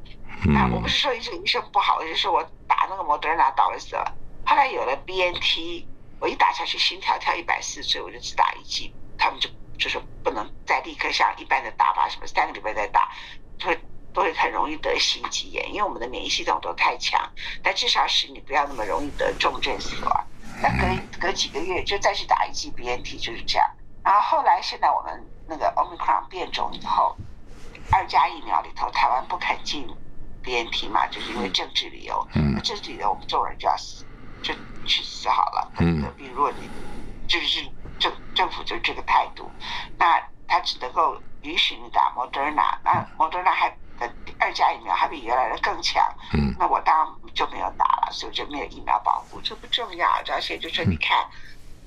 [0.56, 4.14] 啊，我不是说这个医生不好，就是我打那个莫德纳倒了死了。
[4.46, 5.86] 后来有了 BNT，
[6.20, 8.94] 我一打下去心跳跳一百四，所以我就只打一剂。
[9.18, 13.12] 他们就就是不能再立刻像一般的打法，什么三个礼拜再打，
[13.58, 13.80] 就会
[14.14, 17.20] 都会很容易得心肌炎，因为我们的免疫系统都太强。
[17.64, 20.28] 但至少使你不要那么容易得重症死亡。
[20.62, 23.70] 那隔隔几个月就再去打一剂 BNT，就是这样。
[24.04, 27.18] 然后后来现在我们那个 Omicron 变种以后，
[27.92, 29.88] 二价疫苗里头台湾不肯进。
[30.48, 32.26] BNT 嘛，就是因为政治理由。
[32.34, 34.06] 嗯，那政治理由，我们众人就要死，
[34.42, 34.54] 就
[34.86, 35.70] 去死好了。
[35.80, 36.70] 嗯，比如果你
[37.28, 37.62] 就是
[38.00, 39.52] 政政府就这个态度，
[39.98, 46.02] 那他只能够允许你打 Moderna，那 Moderna 还的二价疫苗还比原来的更强。
[46.34, 50.10] 嗯，那我当然就没有打了，所以就没有疫苗保护，这不重要。
[50.32, 51.28] 而且就说你看，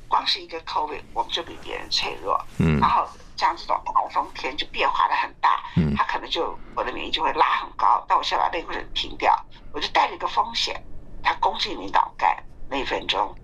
[0.06, 2.38] 光是一个 COVID，我们就比别人脆弱。
[2.58, 3.08] 嗯，然后。
[3.40, 8.04] 像这种台风天就变化的很大，嗯，他可能就我的免疫就会拉很高。
[8.06, 9.34] 但我现在把类固醇停掉，
[9.72, 10.78] 我就带了一个风险，
[11.22, 12.36] 它攻进你脑干
[12.68, 13.34] 那一分钟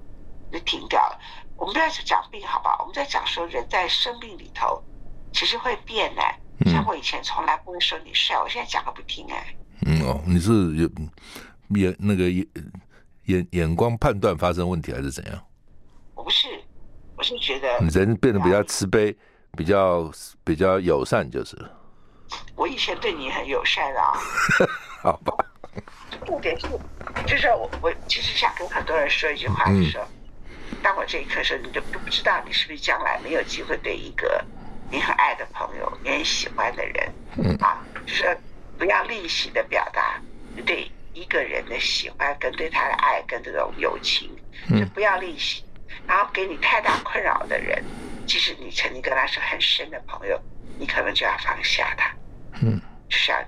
[0.52, 1.18] 就停掉了。
[1.56, 2.76] 我们不要去讲病，好不好？
[2.80, 4.82] 我们在讲说人在生命里头
[5.32, 6.38] 其实会变哎。
[6.66, 9.56] 像我以前从来不会说你帅，我现在讲个不停哎。
[9.86, 10.86] 嗯哦，你是有
[11.70, 12.46] 眼那个眼
[13.24, 15.42] 眼眼光判断发生问题还是怎样？
[16.14, 16.48] 我不是，
[17.16, 19.16] 我是觉得人变得比较慈悲。
[19.56, 20.10] 比较
[20.44, 21.56] 比较友善就是，
[22.54, 24.12] 我以前对你很友善啊，
[25.02, 25.34] 好吧？
[26.24, 26.68] 重点是，
[27.26, 30.06] 就是我我其实想跟很多人说一句话，就是说，
[30.82, 34.44] 当我这一刻时候，你就不不知道你是不是将来没有机会对一个
[34.90, 38.38] 你很爱的朋友、你很喜欢的人，啊，就是
[38.78, 40.20] 不要吝惜的表达
[40.64, 44.30] 对一个人的喜欢跟对他的爱跟这种友情，
[44.70, 45.62] 就不要吝惜。
[46.06, 47.82] 然后给你太大困扰的人，
[48.26, 50.40] 即使你曾经跟他是很深的朋友，
[50.78, 52.10] 你可能就要放下他。
[52.60, 53.38] 嗯，就是要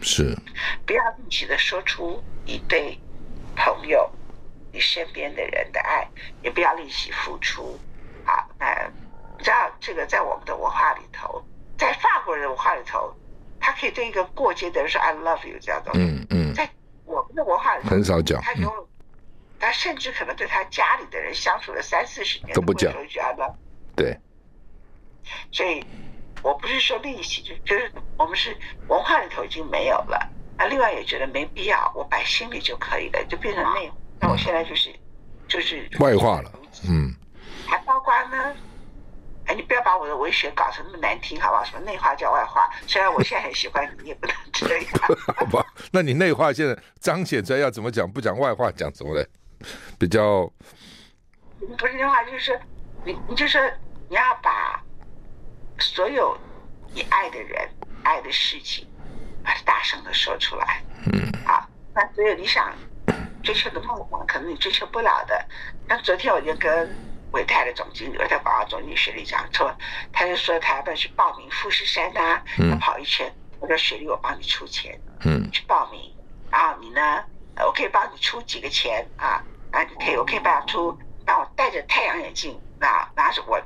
[0.00, 0.36] 是，
[0.84, 2.98] 不要吝惜的说出你对
[3.54, 4.10] 朋友、
[4.72, 6.06] 你身边的人的爱，
[6.42, 7.78] 也不要吝惜付出。
[8.24, 8.66] 好，那
[9.38, 11.44] 你知道这个在我们的文化里头，
[11.78, 13.14] 在法国人的文化里头，
[13.60, 15.92] 他可以对一个过街的人说 “I love you” 这样的。
[15.94, 16.68] 嗯嗯，在
[17.04, 18.42] 我们的文化里头很少讲。
[19.62, 22.92] 他甚至可能对他家里的人相处了三四十年都不讲，
[23.94, 24.18] 对。
[25.52, 25.84] 所以，
[26.42, 28.56] 我不是说利息，就就是我们是
[28.88, 30.18] 文化里头已经没有了。
[30.58, 33.88] 那另外也觉得没必要，我摆心里就可以了，就变成内。
[34.18, 34.92] 那我现在就是
[35.46, 36.52] 就是外化了，
[36.88, 37.14] 嗯。
[37.64, 38.56] 还包括呢，
[39.46, 41.62] 哎，你不要把我的文学搞成那么难听，好不好？
[41.64, 42.68] 什么内化叫外化？
[42.88, 44.86] 虽然我现在很喜欢你，也不能 这样。
[45.38, 48.10] 好吧，那你内化现在彰显出来要怎么讲？
[48.10, 49.24] 不讲外化，讲什么嘞？
[49.98, 50.50] 比较
[51.78, 52.60] 不是的话，就是
[53.04, 53.60] 你，你就说
[54.08, 54.82] 你要把
[55.78, 56.36] 所有
[56.92, 57.68] 你爱的人、
[58.02, 58.86] 爱的事情，
[59.44, 60.82] 把它大声的说出来。
[61.12, 62.74] 嗯，啊，那所有你想
[63.42, 65.44] 追求的梦想，可能你追求不了的。
[65.88, 66.94] 那昨天我就跟
[67.32, 69.74] 伟泰的总经理，伟泰广告总经理雪莉讲说，
[70.12, 73.32] 他就说他要不要去报名富士山啊，要跑一圈。
[73.60, 76.12] 我说雪莉，我帮你出钱，嗯，去报名。
[76.50, 77.24] 然后你呢，
[77.64, 79.42] 我可以帮你出几个钱啊。
[79.72, 83.60] 啊，你可以，我可以帮你出，那我戴着太阳眼镜，那拿着我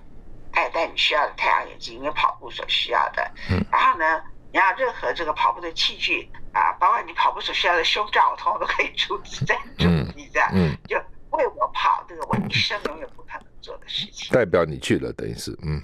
[0.53, 3.31] 戴戴你需要的太阳眼镜，因为跑步所需要的。
[3.51, 3.61] 嗯。
[3.71, 10.49] 然后呢，你要任何这个跑步的器具啊，包括你跑步所需要的胸罩，我通通都可以出资赞助你这样。
[10.55, 10.77] 嗯。
[10.88, 10.97] 就
[11.31, 14.33] 为我跑这个我一生永远不可能做的事情。
[14.33, 15.83] 代表你去了，等于是嗯。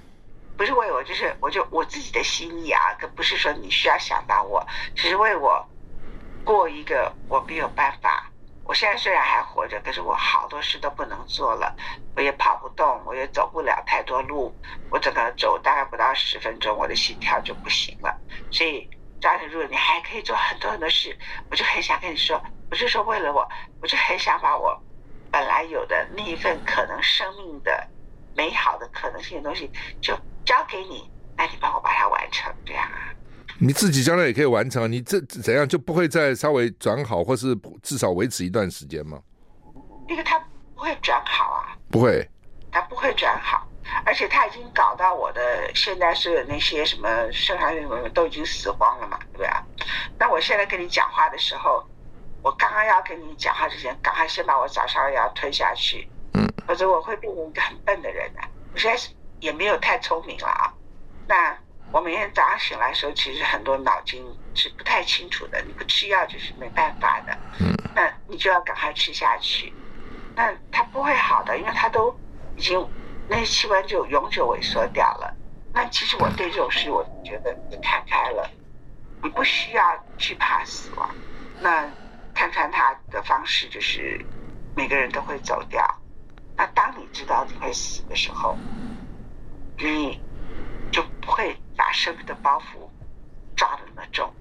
[0.56, 5.66] 不是为我，就是我就我自己的心意啊，可不是说你需要想到我，只是为我
[6.44, 8.30] 过一个我没有办法。
[8.64, 11.76] 我现在虽然还活着，可是我好多事都不能做了，
[12.14, 18.22] 我也跑不动，我也走不了太多路，我整个走大概不到十分钟，我的心跳就不行了。
[18.50, 18.88] 所以，
[19.20, 21.18] 张如果你还可以做很多很多事，
[21.50, 23.48] 我就很想跟你说，不是说为了我，
[23.80, 24.84] 我就很想把我
[25.30, 27.90] 本来有的那一份可能生命的
[28.32, 32.98] 美好的可能性的东西，就交给你，那你帮我把它完成，这样啊。
[33.64, 39.20] 你自己将来也可以完成，你这怎样就不会再稍微转好，或是至少维持一段时间吗？
[40.08, 40.36] 因为他
[40.74, 42.28] 不会转好啊，不会，
[42.72, 43.64] 他不会转好，
[44.04, 45.40] 而且他已经搞到我的
[45.76, 49.64] 现在是那些什么剩下的人都已经死光了嘛，对不对啊？
[50.18, 51.86] 那我现在跟你讲话的时候，
[52.42, 58.42] 我刚刚要跟你讲话之前，赶快先把我早上要吞下去，嗯，否则我会变成一个很笨的人啊。
[58.74, 59.00] 我现在
[59.38, 60.74] 也没有太聪明了啊，
[61.28, 61.56] 那。
[61.92, 64.24] 我每天早上醒来的时候，其实很多脑筋
[64.54, 65.62] 是不太清楚的。
[65.66, 67.38] 你不吃药就是没办法的。
[67.60, 67.70] 嗯。
[67.94, 69.76] 那你就要赶快吃下去。
[70.34, 72.18] 那它不会好的，因为它都
[72.56, 72.90] 已经
[73.28, 75.36] 那些器官就永久萎缩掉了。
[75.74, 78.50] 那其实我对这种事，我觉得你看开了，
[79.22, 81.14] 你不需要惧怕死亡。
[81.58, 81.92] 那
[82.32, 84.18] 看穿它的方式，就是
[84.74, 85.86] 每个人都会走掉。
[86.56, 88.56] 那当你知道你会死的时候，
[89.76, 90.22] 你
[90.92, 91.56] 就不会。
[91.74, 92.88] 把生命的包袱
[93.56, 94.32] 抓得那么重，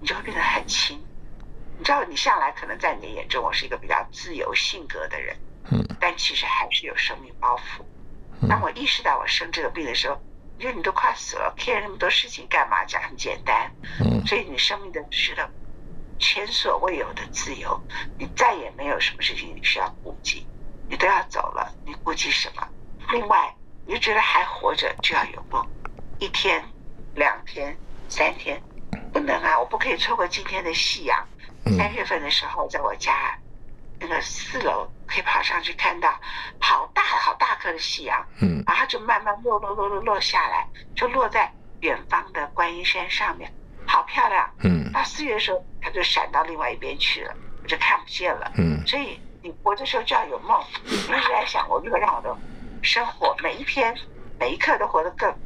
[0.00, 1.00] 你就会变得很轻。
[1.78, 5.34] 你知道，你向来可能在你的眼中，我是一个比较自由性格的人，
[5.70, 8.48] 嗯，但其实还是有生命包袱。
[8.48, 10.20] 当我意识到我生这个病的时候，
[10.58, 12.84] 你觉得你都快死了，care 那么多事情干嘛？
[12.84, 13.70] 讲很简单，
[14.00, 15.48] 嗯，所以你生命的是的
[16.18, 17.80] 前所未有的自由，
[18.18, 20.46] 你再也没有什么事情你需要顾忌，
[20.90, 22.68] 你都要走了，你顾忌什么？
[23.12, 23.54] 另外，
[23.86, 25.64] 你就觉得还活着就要有梦。
[26.18, 26.62] 一天、
[27.14, 27.76] 两天、
[28.08, 28.60] 三天，
[29.12, 29.58] 不能啊！
[29.58, 31.24] 我不可以错过今天的夕阳。
[31.76, 33.36] 三月份的时候，在我家
[34.00, 36.18] 那个四楼，可以跑上去看到
[36.60, 38.26] 好大好大颗的夕阳。
[38.40, 43.52] 嗯，然后就慢慢落落落落落下来，就落在远方的观音山上面，
[43.86, 44.48] 好漂亮。
[44.64, 48.50] 嗯，到四月的时候，它就闪到另外一边去了，我就看不见了。
[48.56, 50.60] 嗯，所以你活的时候就要有梦。
[50.86, 52.36] 我一直在想，我如果让我的
[52.86, 53.94] 生活每一天
[54.38, 55.36] 每一刻都活得更。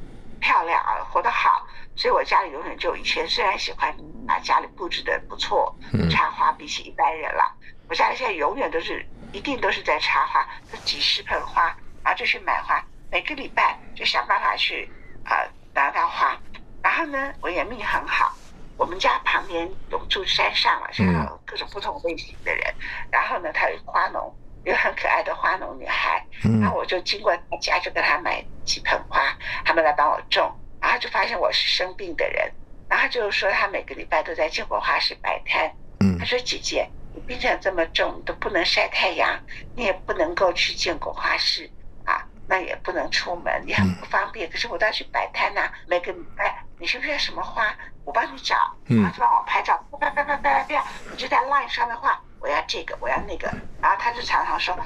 [0.42, 3.94] 漂亮啊，活得好，所以我家里永远就以前虽然喜欢
[4.26, 5.78] 把家里布置的不错，
[6.10, 7.44] 插花比起一般人了，
[7.90, 11.64] 我家里现在永远都是一定都是在插花，都几十盆花，
[12.02, 14.90] 然后就去买花，每个礼拜就想办法去
[15.24, 16.40] 啊、呃、拿到花，
[16.82, 18.34] 然后呢，我也命很好，
[18.78, 22.64] 我们家旁边我们住山上嘛，是有各种不同类型的人。
[22.64, 22.80] 嗯、
[23.12, 26.26] 然后呢，他有花农，有很可爱的花农女孩。
[26.44, 30.56] 嗯、然后我就经过她家，就跟她买几盆花，他们来帮我种。
[30.80, 32.52] 然后就发现我是生病的人，
[32.88, 35.70] 然后就是说她每个礼拜都在建国花市摆摊。
[35.98, 39.38] 嗯、她说：“姐姐，你病成这么重，你都不能晒太阳，
[39.74, 41.70] 你也不能够去建国花市
[42.04, 44.48] 啊，那也不能出门，你很不方便。
[44.48, 47.76] 嗯、可是我都要去摆摊呐，每个礼拜。”你需不需要什么花？
[48.04, 48.56] 我帮你找，
[48.86, 53.46] 然后就帮我拍照，啪啪啪啪啪，你就在 line 上面画，我要这个，我要那个，
[53.80, 54.76] 然后他就常常说，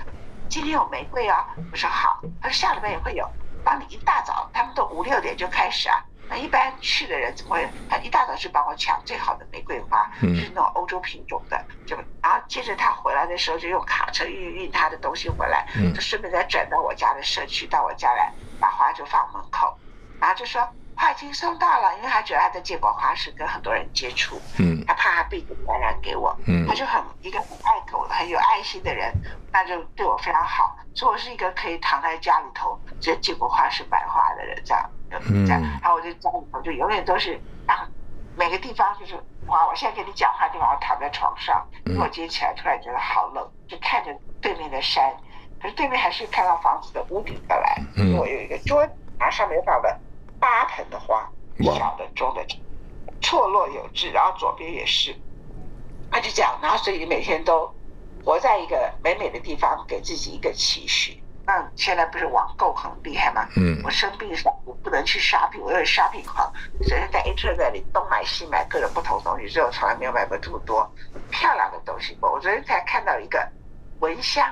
[0.48, 1.36] 今天有玫瑰哦，
[1.70, 3.24] 我说好，他说下礼拜也会有，
[3.62, 7.72] 帮你一大早，他们都五六点就开始啊，那一般去的人怎么会？
[7.88, 19.78] 他一大早就帮我抢最好的玫瑰花，就是那种欧洲品种的，就然后接着他回来的时候就用卡车运运他的东西回来，就顺便再转到我家的社区，到我家来把花就放门口，
[20.18, 20.68] 然后就说。
[21.04, 29.12] 花已经送到了，因为他觉得他在建国花市跟很多人接触，嗯，他怕他病毒感染给我，嗯，他就很一个很爱狗的、很有爱心的人，
[29.52, 37.86] 那就对我非常好，所以我是一个可以躺在家里头直接建国花市买花的人，这样，嗯，这样，然后我就家里头就永远都是啊
[38.34, 39.14] 每个地方就是
[39.46, 45.14] 哇，我现在跟你讲话地方，我躺在床上，因为我今天起来突然觉得好冷，就看着对面的山，
[45.60, 50.00] 可是对面还是看到房子的屋顶的来，嗯，我有一个桌子，然后上面放的。
[50.44, 51.26] 八盆的花，
[51.58, 52.46] 小的、中的，
[53.22, 55.16] 错落有致，然后左边也是，
[56.10, 57.74] 他就这样，然后所以每天都
[58.22, 61.18] 活在一个美美的地方，给自己一个期许。
[61.46, 63.48] 那现在不是网购很厉害吗？
[63.56, 70.86] 嗯，我生病时我不能去 shopping，我有 shopping 狂，所以在 internet 里东买西买各种不同东西，所以我从来没有买过这么多
[71.30, 72.30] 漂亮的东西过。
[72.30, 73.48] 我昨天才看到一个
[74.00, 74.46] 蚊香。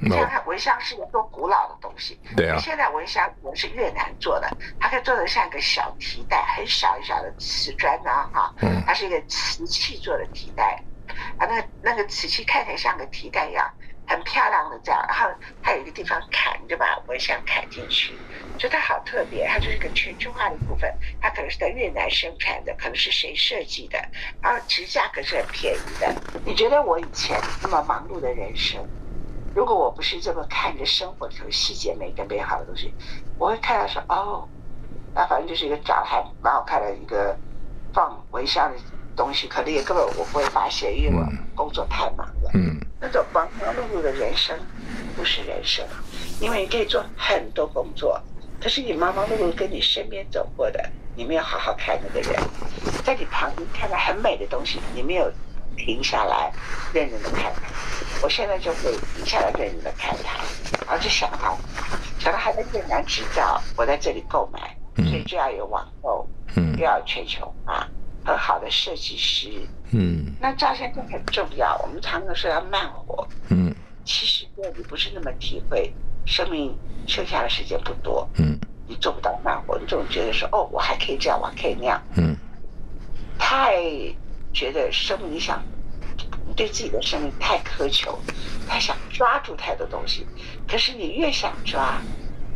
[0.00, 2.56] 你想看蚊香是一个多古老的东西，对啊。
[2.58, 10.82] 现在蚊香我是越南做的，它可以做的像一个小提袋，很小很小的瓷砖啊，哈，嗯，它是一个瓷器做的提袋，
[11.38, 13.68] 啊，那个那个瓷器看起来像个提袋一样，
[14.06, 15.28] 很漂亮的这样，然后
[15.62, 18.16] 它有一个地方砍，你就把蚊香砍进去，
[18.56, 23.98] 就它好特别，它就是一个全球化的部分，它可能是在越南生产的，可能是谁设计的，
[24.40, 26.14] 然后其实价格是很便宜的。
[26.44, 28.86] 你觉得我以前那么忙碌的人生？
[29.58, 32.94] 如果我不是这么看着生活里头细节每个美好的东西，
[33.36, 34.48] 我会看到说哦，
[35.12, 37.36] 那反正就是一个长得还蛮好看的一个
[37.92, 38.78] 放蚊香的
[39.16, 42.52] 东西，可能也根本我不会发现，因为我工作太忙了。
[42.54, 44.56] 嗯，那种忙忙碌碌的人生
[45.16, 45.84] 不是人生，
[46.40, 48.22] 因为你可以做很多工作，
[48.62, 52.40] 可是你忙忙碌碌跟你身边走过的，你没有好好看那个人，
[53.02, 55.28] 在你旁边看到很美的东西，你没有
[55.78, 56.52] 停下来
[56.92, 57.62] 认真的看它。
[58.20, 60.38] 我现在就会停下来认真的看它，
[60.84, 61.56] 然后就想到，
[62.18, 67.88] 想到还在越南制造，我在这里购买，所以就要有网购，嗯，又要全球化，
[68.24, 69.50] 很好的设计师，
[69.92, 71.78] 嗯，那照相就很重要。
[71.78, 73.72] 我们常常说要慢活，嗯，
[74.04, 75.94] 其实如果你不是那么体会，
[76.26, 76.76] 生命
[77.06, 78.58] 剩下的时间不多，嗯，
[78.88, 82.36] 你做不到慢活，你总觉得说，哦，我还可以这样，我还可以那样，嗯，
[83.38, 83.76] 太
[84.52, 85.62] 觉得生命你想。
[86.56, 88.18] 对自己的生命太苛求，
[88.66, 90.26] 太想抓住太多东西。
[90.66, 92.00] 可是你越想抓，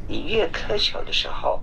[0.09, 1.63] 你越苛求的时候，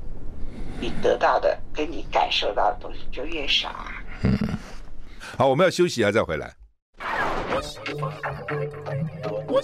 [0.80, 3.92] 你得到的跟你感受到的东西就越少啊。
[4.24, 4.32] 嗯，
[5.38, 6.56] 好，我们要休息一下再回来。
[9.48, 9.62] 我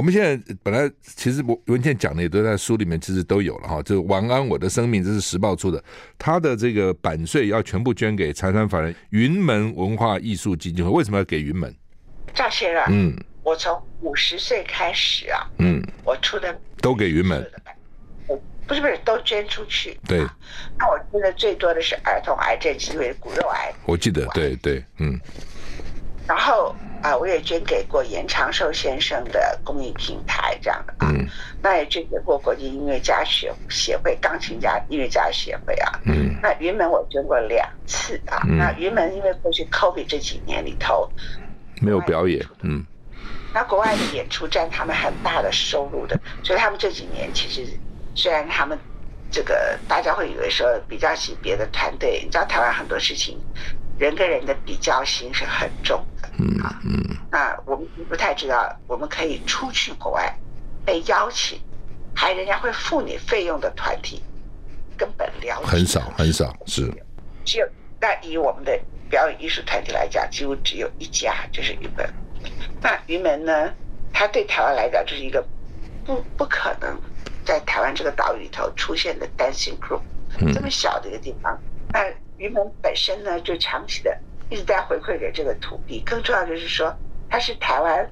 [0.00, 3.82] 们现在本来其实文文件讲的也都在书里面，其实都有了哈。
[3.82, 5.84] 就是晚安我的生命，这是时报出的，
[6.16, 10.90] 他的这个版税要全部捐给财团法人云门文化艺术基金会。
[10.90, 11.74] 为什么要给云门？
[12.32, 17.46] 赵先生，嗯，我从五十岁开始啊，嗯，我出的都给云门，
[18.66, 19.98] 不是不是都捐出去。
[20.08, 20.20] 对，
[20.78, 23.70] 那我捐的最多的是儿童癌症，因为骨肉癌。
[23.84, 25.20] 我记得，对对，嗯。
[26.26, 31.26] 然后啊，我也捐给过严长寿先生的公益平台这样的啊，嗯、
[31.60, 41.10] 那也捐给过国际音乐家学协会钢琴家音乐家协会啊，嗯，那云门我捐过两次啊，嗯、那云门因为过去 COVID 这几年里头
[41.80, 42.84] 没有表演，嗯，
[43.52, 47.68] 那国外的演出占他们很大的收入的，所以他们这几年其实
[48.14, 48.78] 虽然他们
[49.28, 53.36] 这个大家会以为说比较起别的团队，你知道台湾很多事情。
[53.98, 56.46] 人跟人的比较心是很重的，嗯
[56.84, 60.34] 嗯，那我们不太知道，我们可以出去国外
[60.84, 61.60] 被邀请，
[62.14, 64.22] 还人家会付你费用的团体，
[64.96, 66.90] 根本了解很少很少，是。
[67.44, 67.68] 只有
[68.00, 68.78] 那以我们的
[69.08, 72.08] 表演艺术团体来讲，几乎只有一家，就是云门。
[72.80, 73.72] 那云门呢，
[74.12, 75.44] 它对台湾来讲就是一个
[76.04, 77.00] 不不可能
[77.44, 80.00] 在台湾这个岛屿里头出现的 dancing group，
[80.52, 81.71] 这么小的一个地方，那。
[82.42, 84.18] 鱼门本身呢，就长期的
[84.50, 86.02] 一直在回馈给这个土地。
[86.04, 86.92] 更重要就是说，
[87.30, 88.10] 它是台湾，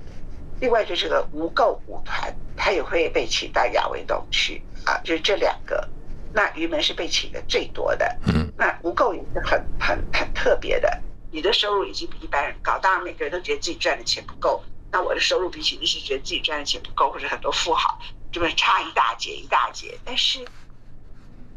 [0.60, 5.88] 另外就是个无垢舞团，它也会被请到亚维农去啊，就是这两个。
[6.32, 11.02] 那鱼门是被请的最多的，嗯，那无垢也是很很很特别的。
[11.32, 14.62] 你的收入已经比一般人高，当然每个人都觉得自己赚的钱不够。
[14.92, 17.98] 那我的收入比起你是觉得自己赚的钱不够，或者很多富豪，
[18.30, 19.98] 这么差一大截一大截。
[20.04, 20.38] 但是，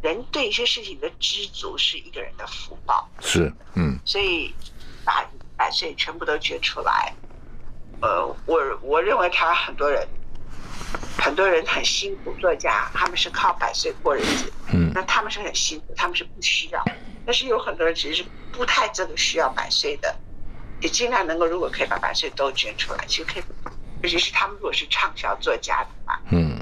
[0.04, 3.10] 人对一些事情的知足是一个人的福报。
[3.22, 3.98] 是，嗯。
[4.06, 4.54] 所以
[5.04, 5.26] 把
[5.58, 7.12] 百岁全部都捐出来。
[8.02, 10.08] 呃，我我认为他很多人，
[11.18, 14.54] 很多人很辛苦，作家他们是靠百岁过日子。
[14.74, 14.92] 嗯。
[14.94, 16.84] 那他们是很辛苦，他们是不需要。
[17.26, 20.14] 但是有很多人其实是不太真的需要百岁的。
[20.82, 23.44] 也尽量能够，如果可以把百岁都捐出来，其实可以，
[24.02, 26.60] 尤其是他们如果是畅销作家的话，嗯，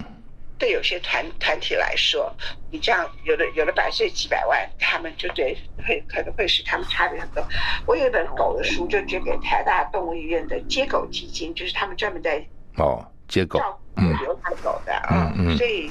[0.62, 2.32] 对有些团团体来说，
[2.70, 5.58] 你这样有的有的百岁几百万，他们就对
[5.88, 7.44] 会可能会使他们差别很多。
[7.88, 12.46] 我有一本狗的书，就捐给台大动物医院的接狗基金，就是他们专门在
[12.78, 13.60] 哦接狗，
[13.96, 15.90] 嗯，流浪狗的啊，嗯嗯，所以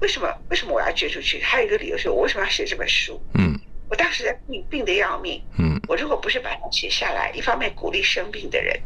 [0.00, 1.40] 为什么为什么我要捐出去？
[1.40, 3.22] 还有一个理由是我为什么要写这本书？
[3.34, 3.56] 嗯。
[3.88, 8.76] 我当时在病病的要命，嗯，我如果不是把它写下来，一方面鼓励生病的人，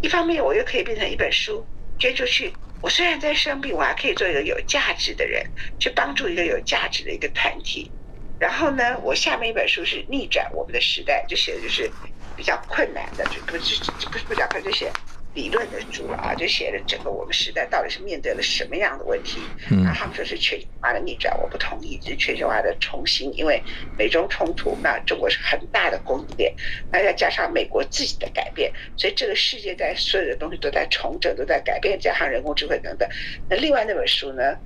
[0.00, 1.64] 一方面我又可以变成一本书
[1.96, 2.52] 捐出去。
[2.84, 5.42] 我虽然在生病，我还可以做一个有价值的人，
[5.78, 7.94] 去帮助一个有价值的一个团体。
[8.36, 11.96] 然后呢，我下面一本书是逆转我们的时代，就写的就是
[12.34, 14.98] 比较困难的，就不是不是不讲，就写。
[15.34, 19.40] 理论的书啊，就写了整个我们时代到底是面对了什么样的问题。
[19.70, 23.32] 嗯，那他们说是全球化的逆转，我不同意，是全球化的重新。
[23.36, 23.62] 因为
[23.98, 26.54] 美中冲突，那中国是很大的供应链，
[26.92, 33.08] 那再加上美国自己的改变，所以这个世界在所有的东西都在重整，都在改变，加上人工智慧等等。
[33.48, 34.56] 那另外那本书呢，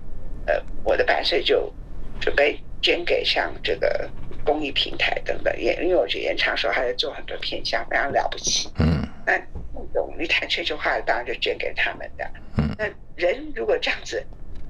[0.47, 1.73] 呃，我的版税就
[2.21, 4.11] 准备捐给像这个
[4.45, 8.69] 公益平台等等，也因为我觉得严长寿还在做很多偏向，非常了不起。
[8.79, 9.39] 嗯，那
[9.72, 9.79] 不。
[9.95, 12.31] 懂你谈全球化，当然就捐给他们的。
[12.59, 12.85] 嗯，那
[13.16, 14.22] 人如果这样子，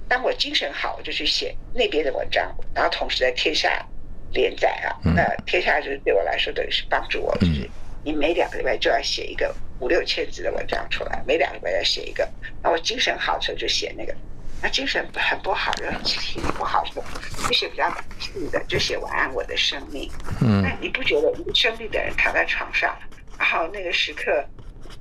[0.06, 3.84] 当我精神好，我就去写那边的文章，然后同时在天下
[4.32, 4.94] 连载啊。
[5.02, 7.68] 那天下就是对我来说等于是帮助我，就是
[8.04, 12.28] 你每两个礼拜就要写一个五六千字的文章出来，每两个礼拜要写一个。
[12.62, 14.14] 那我精神好的时候就写那个，
[14.62, 17.02] 那精神很不好，就体力不好的
[17.48, 20.08] 就写比较感性的，就写晚安我的生命。
[20.42, 22.96] 嗯，那你不觉得一个生病的人躺在床上，
[23.38, 24.44] 然后那个时刻？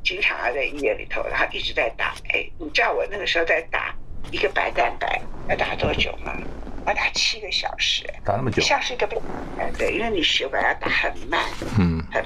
[0.03, 2.13] 经常要在医院里头，然后一直在打。
[2.33, 3.93] 哎，你知道我那个时候在打
[4.31, 6.33] 一个白蛋白要打多久吗？
[6.85, 8.05] 要打七个小时。
[8.23, 8.61] 打那么久？
[8.61, 9.17] 像是一个白，
[9.57, 11.43] 哎，对，因为你血管要打很慢，
[11.77, 12.23] 嗯，很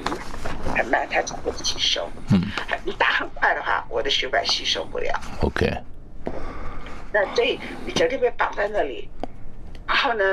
[0.76, 2.07] 很慢，它才会吸收。
[2.32, 2.41] 嗯，
[2.84, 5.20] 你打很快的话，我的血管吸收不了。
[5.41, 5.72] OK。
[7.12, 9.09] 那所以你整天被绑在那里，
[9.88, 10.24] 然后呢，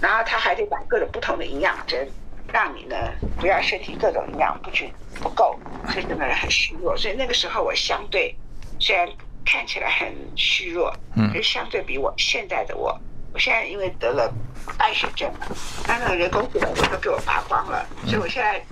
[0.00, 2.08] 然后他还得打各种不同的营养针。
[2.52, 2.96] 让你呢
[3.38, 4.92] 不要身体各种营养不均
[5.22, 5.58] 不够，
[5.90, 6.96] 所以整个人很虚弱。
[6.96, 8.34] 所以那个时候我相对
[8.80, 9.08] 虽然
[9.44, 13.00] 看起来很虚弱，嗯，可是相对比我现在的我，
[13.32, 14.32] 我现在因为得了
[14.76, 15.46] 败血症嘛，
[15.86, 18.62] 那那个人工智能都给我拔光了，所以我现在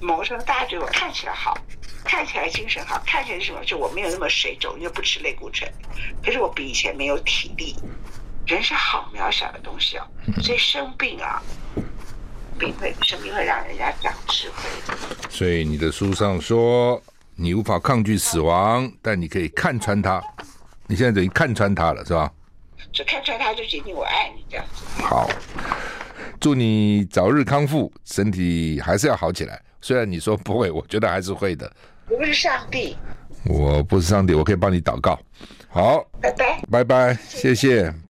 [0.00, 1.56] 某个时候大家觉得我看起来好，
[2.04, 5.70] 看起来精神好，看起来是什么就我没有那么水肿，因为不吃类固醇，
[6.24, 7.76] 可是我比以前没有体力。
[8.44, 10.04] 人是好渺小的东西哦，
[10.42, 11.40] 所以生病啊。
[12.58, 14.68] 病会生命会让人家长智慧。
[15.28, 17.02] 所以你的书上说，
[17.34, 20.22] 你无法抗拒死亡，但你可以看穿它。
[20.86, 22.30] 你现在等于看穿它了，是吧？
[22.92, 25.02] 就看穿它，就决定我爱你这样子。
[25.02, 25.30] 好，
[26.38, 29.60] 祝你早日康复，身体还是要好起来。
[29.80, 31.70] 虽然你说不会，我觉得还是会的。
[32.08, 32.96] 我不是上帝，
[33.46, 35.18] 我不是上帝，我可以帮你祷告。
[35.68, 37.54] 好，拜拜，拜拜，谢谢。
[37.54, 38.02] 谢谢。